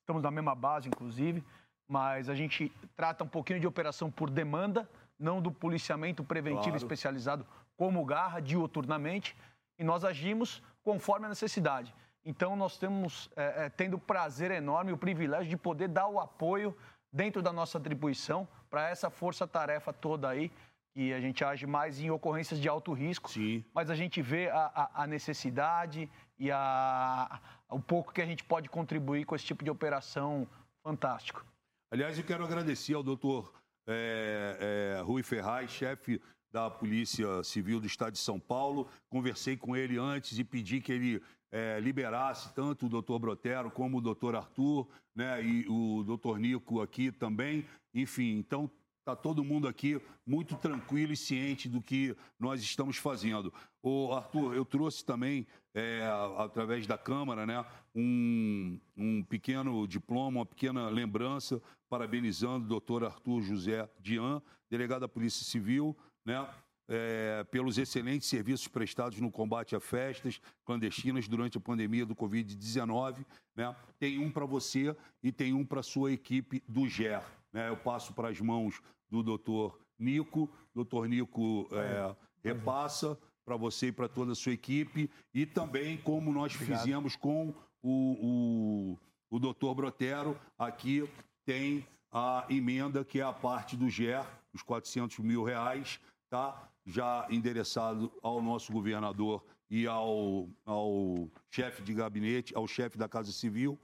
[0.00, 1.44] Estamos na mesma base, inclusive,
[1.88, 4.88] mas a gente trata um pouquinho de operação por demanda,
[5.18, 6.76] não do policiamento preventivo claro.
[6.76, 7.46] especializado
[7.76, 9.36] como Garra, diuturnamente,
[9.78, 11.94] e nós agimos conforme a necessidade.
[12.24, 16.20] Então, nós temos é, é, tendo o prazer enorme, o privilégio de poder dar o
[16.20, 16.76] apoio
[17.12, 20.50] dentro da nossa atribuição para essa força-tarefa toda aí,
[20.92, 23.64] que a gente age mais em ocorrências de alto risco, Sim.
[23.72, 27.40] mas a gente vê a, a, a necessidade e a,
[27.70, 30.46] o pouco que a gente pode contribuir com esse tipo de operação
[30.82, 31.44] fantástico.
[31.92, 33.52] Aliás, eu quero agradecer ao doutor
[33.86, 36.20] é, é, Rui Ferraz, chefe
[36.52, 38.88] da Polícia Civil do Estado de São Paulo.
[39.08, 43.98] Conversei com ele antes e pedi que ele é, liberasse tanto o doutor Brotero como
[43.98, 47.66] o doutor Arthur, né, e o doutor Nico aqui também.
[47.94, 48.70] Enfim, então
[49.00, 53.52] está todo mundo aqui muito tranquilo e ciente do que nós estamos fazendo.
[53.82, 56.02] O Arthur, eu trouxe também, é,
[56.36, 63.42] através da Câmara, né, um, um pequeno diploma, uma pequena lembrança, parabenizando o doutor Arthur
[63.42, 64.40] José Dian,
[64.70, 66.46] delegado da Polícia Civil, né,
[66.86, 73.24] é, pelos excelentes serviços prestados no combate a festas clandestinas durante a pandemia do Covid-19.
[73.56, 73.74] Né?
[73.98, 77.22] Tem um para você e tem um para a sua equipe do GER.
[77.52, 77.68] Né?
[77.68, 80.48] Eu passo para as mãos do doutor Nico.
[80.74, 85.10] Doutor Nico é, repassa para você e para toda a sua equipe.
[85.34, 86.80] E também, como nós Obrigado.
[86.80, 88.98] fizemos com o,
[89.30, 91.08] o, o doutor Brotero, aqui
[91.44, 96.68] tem a emenda que é a parte do GER, os 400 mil reais, tá?
[96.86, 103.32] já endereçado ao nosso governador e ao, ao chefe de gabinete, ao chefe da Casa
[103.32, 103.78] Civil,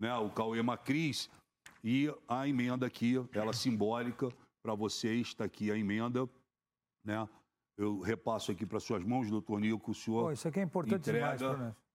[0.00, 1.28] né, o Cauê Macris,
[1.86, 4.28] e a emenda aqui, ela simbólica
[4.60, 6.28] para vocês, está aqui a emenda,
[7.04, 7.28] né?
[7.76, 11.12] Eu repasso aqui para suas mãos, doutor Nico, o senhor Pô, isso aqui é importante
[11.12, 11.40] demais,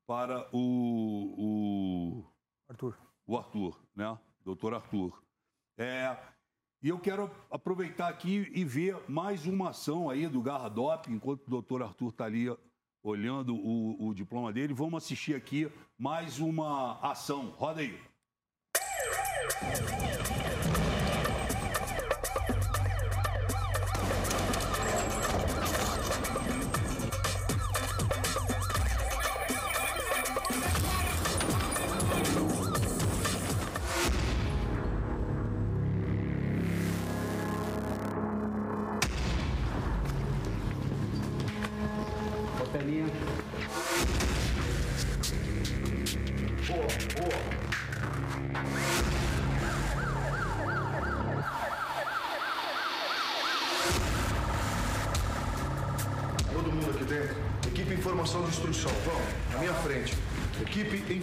[0.08, 2.26] para o, o
[2.70, 2.98] Arthur.
[3.28, 4.18] O Arthur, né?
[4.46, 5.22] Doutor Arthur.
[5.78, 6.18] É,
[6.82, 11.48] e eu quero aproveitar aqui e ver mais uma ação aí do Garra Dop, enquanto
[11.48, 12.48] o doutor Arthur está ali
[13.04, 14.74] olhando o, o diploma dele.
[14.74, 17.50] Vamos assistir aqui mais uma ação.
[17.58, 18.11] Roda aí.
[19.62, 20.11] Thank you.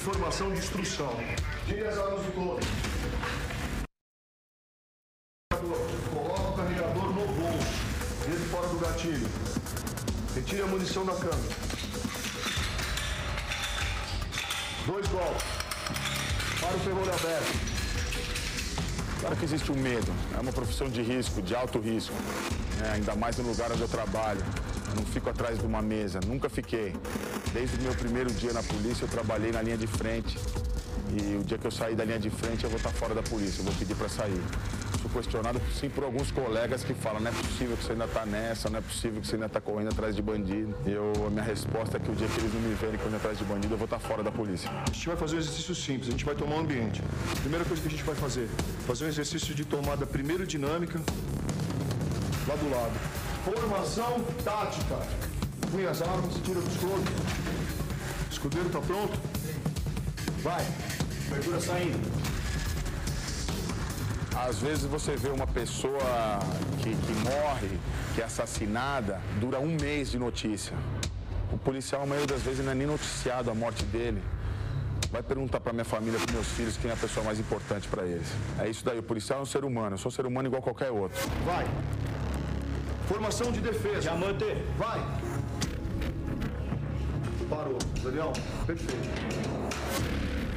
[0.08, 1.14] Informação de instrução.
[1.66, 2.66] Tire as armas do todo.
[6.14, 7.66] Coloca o carregador no bolso,
[8.24, 9.28] dentro fora do gatilho.
[10.34, 11.54] Retire a munição da câmera.
[14.86, 15.44] Dois golpes.
[16.60, 17.68] Para o ferrolho aberto.
[19.20, 20.10] Claro que existe o um medo.
[20.34, 22.14] É uma profissão de risco, de alto risco.
[22.82, 24.40] É, ainda mais no lugar onde eu trabalho.
[24.88, 26.94] Eu não fico atrás de uma mesa, nunca fiquei.
[27.52, 30.38] Desde o meu primeiro dia na polícia, eu trabalhei na linha de frente.
[31.10, 33.22] E o dia que eu sair da linha de frente, eu vou estar fora da
[33.22, 34.42] polícia, eu vou pedir para sair.
[35.00, 38.26] Sou questionado, sim, por alguns colegas que falam: não é possível que você ainda está
[38.26, 40.74] nessa, não é possível que você ainda está correndo atrás de bandido.
[40.84, 43.38] Eu, a minha resposta é que o dia que eles não me verem correndo atrás
[43.38, 44.70] de bandido, eu vou estar fora da polícia.
[44.70, 47.02] A gente vai fazer um exercício simples, a gente vai tomar um ambiente.
[47.40, 48.48] Primeira coisa que a gente vai fazer:
[48.86, 51.00] fazer um exercício de tomada primeiro dinâmica,
[52.46, 52.92] lá do lado.
[53.44, 55.27] Formação tática.
[55.70, 57.08] Punha as armas, tira dos closes.
[58.30, 59.18] Escudeiro tá pronto?
[60.42, 60.64] Vai.
[61.30, 62.28] Abertura saindo.
[64.34, 66.38] Às vezes você vê uma pessoa
[66.82, 67.78] que, que morre,
[68.14, 70.74] que é assassinada, dura um mês de notícia.
[71.52, 74.22] O policial, a maioria das vezes, não é nem noticiado a morte dele.
[75.10, 78.04] Vai perguntar para minha família, para meus filhos, quem é a pessoa mais importante para
[78.04, 78.28] eles.
[78.58, 80.62] É isso daí, o policial é um ser humano, eu sou um ser humano igual
[80.62, 81.18] qualquer outro.
[81.44, 81.66] Vai.
[83.08, 84.00] Formação de defesa.
[84.00, 84.44] Diamante.
[84.76, 85.00] Vai.
[88.08, 88.32] Daniel,
[88.66, 89.06] perfeito.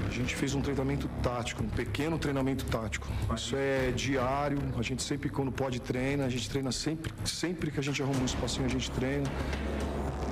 [0.08, 3.08] A gente fez um treinamento tático, um pequeno treinamento tático.
[3.36, 6.26] Isso é diário, a gente sempre, quando pode, treina.
[6.26, 9.30] A gente treina sempre, sempre que a gente arruma um espacinho, a gente treina.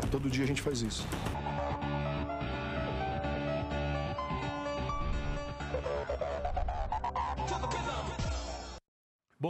[0.09, 1.05] Todo dia a gente faz isso.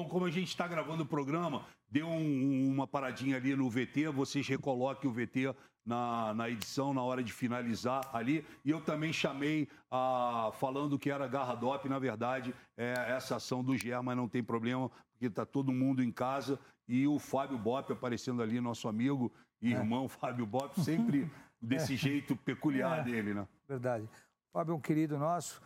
[0.10, 4.47] Como a gente está gravando o programa, deu um, uma paradinha ali no VT, vocês
[4.47, 5.55] recoloquem o VT
[5.86, 8.45] na, na edição, na hora de finalizar ali.
[8.66, 13.64] E eu também chamei, a, falando que era Garra Dop, na verdade, é essa ação
[13.64, 16.60] do GER, mas não tem problema, porque está todo mundo em casa.
[16.88, 19.32] E o Fábio Bop aparecendo ali, nosso amigo
[19.62, 19.78] e é.
[19.78, 21.30] irmão Fábio Bop, sempre
[21.62, 21.97] desse é.
[21.97, 23.03] jeito peculiar é.
[23.03, 23.47] dele, né?
[23.68, 24.10] Verdade.
[24.51, 25.62] Fábio é um querido nosso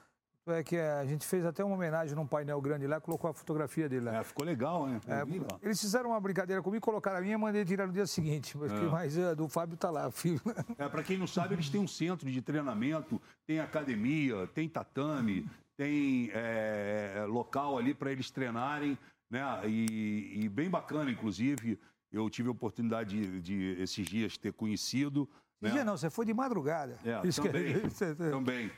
[0.52, 3.88] é que a gente fez até uma homenagem num painel grande lá, colocou a fotografia
[3.88, 4.18] dele lá.
[4.18, 5.00] É, ficou legal, né?
[5.08, 8.58] É, eles fizeram uma brincadeira comigo, colocaram a minha e mandei tirar no dia seguinte.
[8.58, 8.76] Mas, é.
[8.82, 10.42] mas a do Fábio tá lá, filho.
[10.78, 15.48] É, para quem não sabe, eles têm um centro de treinamento, tem academia, tem tatame,
[15.78, 18.98] tem é, local ali para eles treinarem,
[19.30, 19.42] né?
[19.66, 21.80] E, e, bem bacana, inclusive.
[22.12, 25.30] Eu tive a oportunidade de, de esses dias ter conhecido.
[25.62, 25.72] Né?
[25.72, 26.98] Dia não, você foi de madrugada.
[27.06, 28.16] É, Isso também, que...
[28.30, 28.72] também.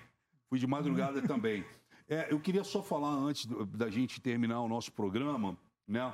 [0.50, 1.66] Fui de madrugada também.
[2.08, 6.14] É, eu queria só falar antes da gente terminar o nosso programa, né?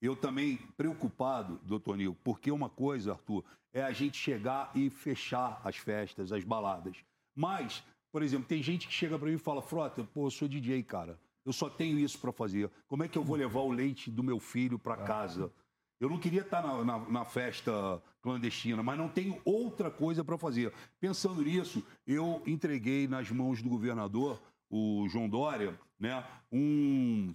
[0.00, 5.60] Eu também preocupado, doutor Nil, porque uma coisa, Arthur, é a gente chegar e fechar
[5.62, 6.96] as festas, as baladas.
[7.34, 10.48] Mas, por exemplo, tem gente que chega para mim e fala, Frota, pô, eu sou
[10.48, 11.18] DJ, cara.
[11.44, 12.70] Eu só tenho isso para fazer.
[12.88, 15.52] Como é que eu vou levar o leite do meu filho para casa?
[16.00, 20.38] Eu não queria estar na, na, na, festa clandestina, mas não tenho outra coisa para
[20.38, 20.72] fazer.
[20.98, 24.40] Pensando nisso, eu entreguei nas mãos do governador,
[24.70, 27.34] o João Dória, né, um,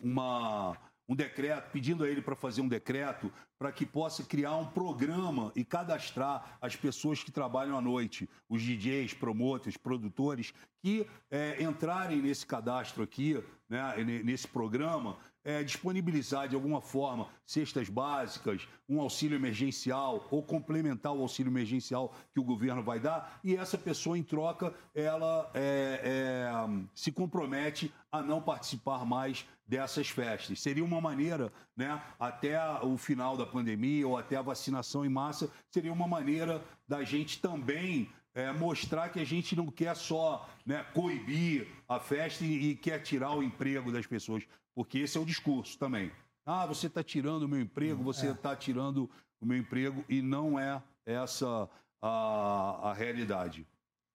[0.00, 4.66] uma, um decreto, pedindo a ele para fazer um decreto para que possa criar um
[4.66, 11.62] programa e cadastrar as pessoas que trabalham à noite, os DJs, promotores, produtores, que é,
[11.62, 19.00] entrarem nesse cadastro aqui, né, nesse programa, é, disponibilizar de alguma forma cestas básicas, um
[19.00, 24.16] auxílio emergencial ou complementar o auxílio emergencial que o governo vai dar, e essa pessoa,
[24.16, 26.50] em troca, ela é, é,
[26.94, 30.60] se compromete a não participar mais dessas festas.
[30.60, 35.50] Seria uma maneira, né, até o final da pandemia ou até a vacinação em massa,
[35.70, 40.84] seria uma maneira da gente também é, mostrar que a gente não quer só né,
[40.92, 44.42] coibir a festa e, e, quer tirar o emprego das pessoas,
[44.74, 46.10] porque esse é o discurso também.
[46.44, 48.56] Ah, você está tirando o meu emprego, hum, você está é.
[48.56, 49.08] tirando
[49.40, 51.68] o meu emprego e não é essa
[52.02, 53.66] a, a realidade.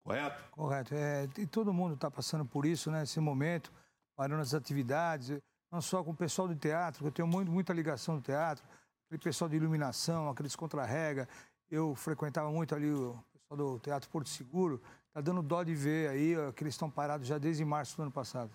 [0.04, 0.44] Correto?
[0.52, 0.96] Correto.
[0.96, 3.72] É, e todo mundo está passando por isso, né, nesse momento,
[4.16, 5.40] parando as atividades,
[5.72, 8.64] não só com o pessoal do teatro, que eu tenho muito, muita ligação do teatro,
[9.06, 11.28] aquele pessoal de iluminação, aqueles contra-rega.
[11.70, 14.82] Eu frequentava muito ali o pessoal do Teatro Porto Seguro.
[15.08, 18.12] Está dando dó de ver aí que eles estão parados já desde março do ano
[18.12, 18.52] passado.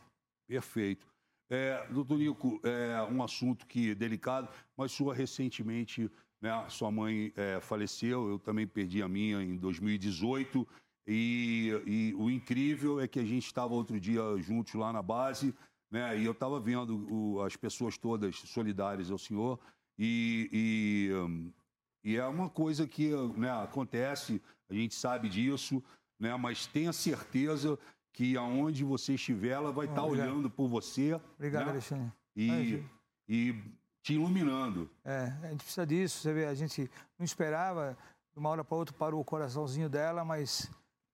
[0.46, 1.13] Perfeito.
[1.54, 6.10] É, doutor Nico, é um assunto que é delicado, mas sua recentemente,
[6.42, 10.66] né, sua mãe é, faleceu, eu também perdi a minha em 2018.
[11.06, 15.54] E, e o incrível é que a gente estava outro dia juntos lá na base,
[15.92, 19.60] né, e eu estava vendo o, as pessoas todas solidárias ao senhor,
[19.96, 25.80] e, e, e é uma coisa que né, acontece, a gente sabe disso,
[26.18, 27.78] né, mas tenha certeza
[28.14, 31.20] que aonde você estiver, ela vai estar tá olhando por você.
[31.34, 31.70] Obrigado, né?
[31.72, 32.12] Alexandre.
[32.36, 32.84] E,
[33.28, 33.62] e
[34.00, 34.88] te iluminando.
[35.04, 36.20] É, a gente precisa disso.
[36.20, 36.88] Você vê, a gente
[37.18, 37.98] não esperava,
[38.32, 40.70] de uma hora para outra parou o coraçãozinho dela, mas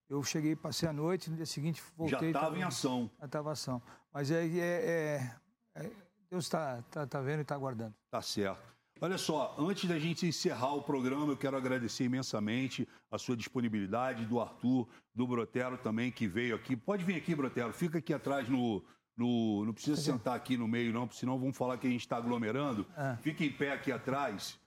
[0.07, 2.19] eu cheguei, passei a noite, no dia seguinte voltei.
[2.19, 3.09] Já estava em ação.
[3.19, 3.81] Já estava em ação.
[4.13, 5.91] Mas é, é, é, é
[6.29, 7.95] Deus está tá, tá vendo e está aguardando.
[8.11, 8.61] Tá certo.
[9.03, 14.27] Olha só, antes da gente encerrar o programa, eu quero agradecer imensamente a sua disponibilidade,
[14.27, 16.75] do Arthur, do Brotero também, que veio aqui.
[16.75, 18.83] Pode vir aqui, Brotero, fica aqui atrás no.
[19.17, 22.17] no não precisa sentar aqui no meio, não, senão vão falar que a gente está
[22.17, 22.85] aglomerando.
[22.95, 23.17] É.
[23.23, 24.59] Fica em pé aqui atrás,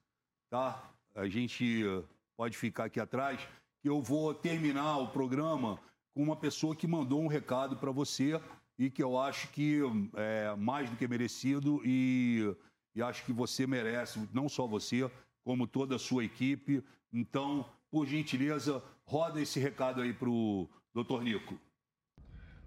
[0.51, 0.83] tá?
[1.15, 2.03] A gente eh,
[2.37, 3.41] pode ficar aqui atrás.
[3.85, 5.79] Eu vou terminar o programa
[6.13, 8.41] com uma pessoa que mandou um recado para você
[8.77, 9.81] e que eu acho que
[10.17, 12.53] é mais do que merecido e
[12.95, 15.11] e acho que você merece, não só você,
[15.43, 16.83] como toda a sua equipe.
[17.13, 21.59] Então, por gentileza, roda esse recado aí para o doutor Nico.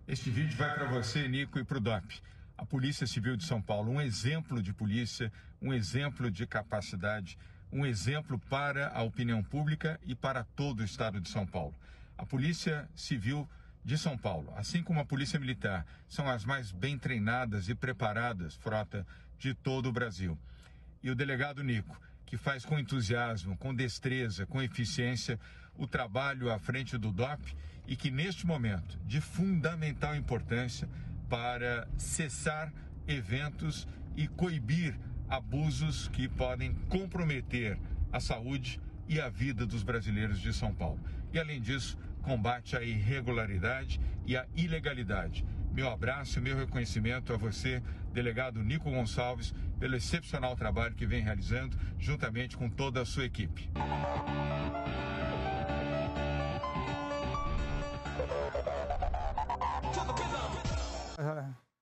[0.07, 2.21] Este vídeo vai para você, Nico, e para o DOP.
[2.57, 7.38] A Polícia Civil de São Paulo, um exemplo de polícia, um exemplo de capacidade,
[7.71, 11.75] um exemplo para a opinião pública e para todo o estado de São Paulo.
[12.17, 13.47] A Polícia Civil
[13.84, 18.55] de São Paulo, assim como a Polícia Militar, são as mais bem treinadas e preparadas,
[18.55, 19.05] frota
[19.38, 20.38] de todo o Brasil.
[21.03, 25.39] E o delegado Nico, que faz com entusiasmo, com destreza, com eficiência
[25.77, 27.55] o trabalho à frente do DOP
[27.88, 30.89] e que neste momento de fundamental importância
[31.29, 32.73] para cessar
[33.07, 34.97] eventos e coibir
[35.29, 37.77] abusos que podem comprometer
[38.11, 40.99] a saúde e a vida dos brasileiros de São Paulo.
[41.31, 45.45] E além disso, combate à irregularidade e à ilegalidade
[45.78, 51.78] Meu abraço, meu reconhecimento a você, delegado Nico Gonçalves, pelo excepcional trabalho que vem realizando,
[51.99, 53.69] juntamente com toda a sua equipe.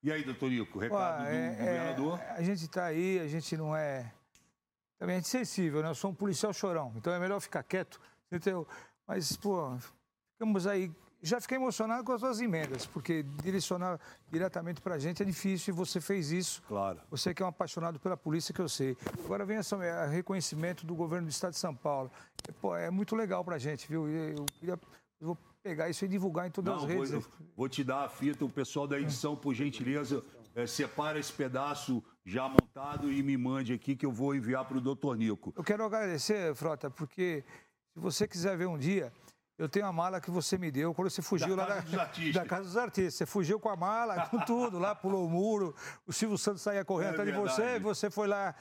[0.04, 2.20] E aí, doutor Nico, recado Ué, do é- governador?
[2.20, 4.12] é, a gente está aí, a gente não é.
[5.00, 5.92] Também a gente é sensível, né?
[5.92, 8.68] Eu sou um policial chorão, então é melhor ficar quieto, entendeu?
[9.08, 9.78] Mas, pô,
[10.34, 10.92] ficamos aí.
[11.26, 14.00] Já fiquei emocionado com as suas emendas, porque direcionar
[14.32, 16.62] diretamente para a gente é difícil e você fez isso.
[16.68, 17.02] Claro.
[17.10, 18.96] Você que é um apaixonado pela polícia, que eu sei.
[19.26, 19.76] Agora vem esse
[20.12, 22.12] reconhecimento do governo do estado de São Paulo.
[22.48, 24.08] É, pô, é muito legal para a gente, viu?
[24.08, 24.80] Eu, eu
[25.20, 27.10] vou pegar isso e divulgar em todas Não, as redes.
[27.10, 27.24] vou,
[27.58, 30.24] vou te dar a fita, o pessoal da edição, por gentileza,
[30.54, 34.78] eh, separa esse pedaço já montado e me mande aqui que eu vou enviar para
[34.78, 35.52] o doutor Nico.
[35.58, 37.44] Eu quero agradecer, Frota, porque
[37.94, 39.12] se você quiser ver um dia,
[39.58, 42.06] eu tenho a mala que você me deu quando você fugiu Da lá Casa da,
[42.34, 43.16] da Casa dos Artistas.
[43.16, 45.74] Você fugiu com a mala, com tudo, lá pulou o muro,
[46.06, 48.54] o Silvio Santos saía correndo É atrás de você, você foi lá,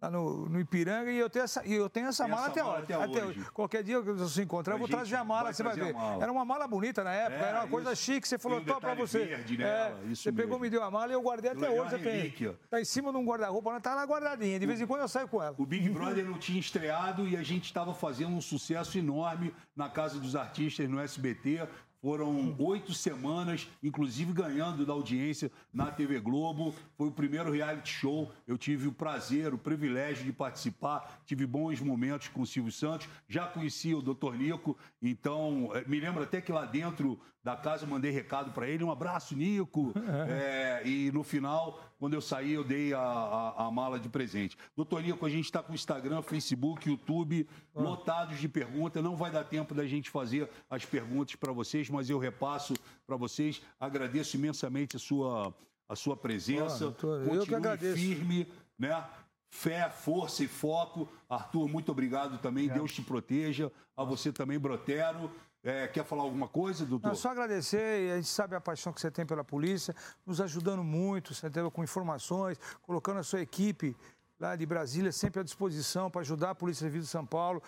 [0.00, 2.76] lá no, no Ipiranga e eu tenho essa, eu tenho essa mala essa até, mala
[2.78, 3.40] hoje, até hoje.
[3.52, 5.94] Qualquer dia que eu se encontrar, eu vou trazer a mala, vai você vai ver.
[6.20, 8.02] Era uma mala bonita na época, É, era uma coisa isso.
[8.02, 9.26] chique, você falou, um top pra você.
[9.26, 10.62] verde nela, isso você pegou, mesmo.
[10.62, 11.94] me deu a mala e eu guardei até Legal, hoje.
[11.96, 12.14] eu tenho.
[12.16, 12.58] relíquia.
[12.70, 14.58] Tá em cima de um guarda-roupa, ela tá lá guardadinha.
[14.58, 15.54] De vez em quando eu saio com ela.
[15.58, 19.88] O Big Brother não tinha estreado e a gente estava fazendo um sucesso enorme na
[19.90, 21.68] Casa dos Artistas no SBT.
[22.00, 26.74] Foram oito semanas, inclusive ganhando da audiência na TV Globo.
[26.96, 28.32] Foi o primeiro reality show.
[28.48, 31.20] Eu tive o prazer, o privilégio de participar.
[31.26, 33.06] Tive bons momentos com o Silvio Santos.
[33.28, 34.34] Já conhecia o Dr.
[34.34, 38.66] Nico, então eh, me lembro até que lá dentro da casa eu mandei recado para
[38.66, 38.82] ele.
[38.82, 39.92] Um abraço, Nico.
[40.30, 44.56] É, e no final, quando eu saí, eu dei a, a- a mala de presente.
[44.74, 49.04] Doutor Nico, a gente está com Instagram, Facebook, YouTube, lotados de perguntas.
[49.04, 52.74] Não vai dar tempo da gente fazer as perguntas para vocês, mas eu repasso
[53.06, 53.60] para vocês.
[53.78, 55.54] Agradeço imensamente a sua,
[55.88, 56.74] a sua presença.
[56.76, 57.96] Ah, doutor, eu que Continue agradeço.
[57.96, 58.48] firme,
[58.78, 59.04] né?
[59.52, 61.08] Fé, força e foco.
[61.28, 62.68] Arthur, muito obrigado também.
[62.68, 63.70] Deus te proteja.
[63.96, 65.30] A você também, Brotero.
[65.62, 67.08] É, quer falar alguma coisa, doutor?
[67.08, 69.94] Não, só agradecer, a gente sabe a paixão que você tem pela polícia,
[70.24, 71.70] nos ajudando muito, você entendeu?
[71.70, 73.94] com informações, colocando a sua equipe
[74.38, 77.62] lá de Brasília sempre à disposição para ajudar a Polícia Civil de São Paulo,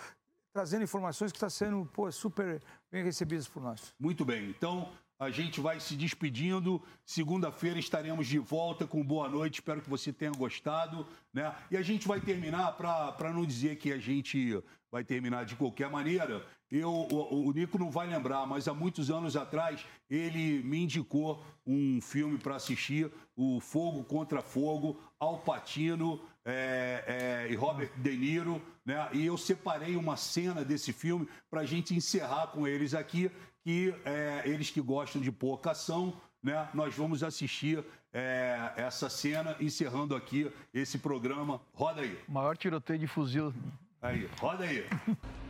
[0.54, 3.94] trazendo informações que estão sendo pô, super bem recebidas por nós.
[4.00, 6.82] Muito bem, então a gente vai se despedindo.
[7.04, 9.60] Segunda-feira estaremos de volta com boa noite.
[9.60, 11.06] Espero que você tenha gostado.
[11.32, 11.54] Né?
[11.70, 15.88] E a gente vai terminar, para não dizer que a gente vai terminar de qualquer
[15.88, 16.44] maneira.
[16.72, 21.44] Eu, o, o Nico não vai lembrar, mas há muitos anos atrás ele me indicou
[21.66, 28.16] um filme para assistir, o Fogo contra Fogo, Al Pacino é, é, e Robert De
[28.16, 29.06] Niro, né?
[29.12, 33.30] E eu separei uma cena desse filme para a gente encerrar com eles aqui,
[33.62, 36.70] que é, eles que gostam de pouca ação, né?
[36.72, 41.60] Nós vamos assistir é, essa cena, encerrando aqui esse programa.
[41.74, 42.18] Roda aí.
[42.26, 43.52] Maior tiroteio de fuzil.
[44.00, 44.86] Aí, roda aí.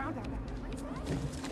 [0.00, 1.49] down, down, down.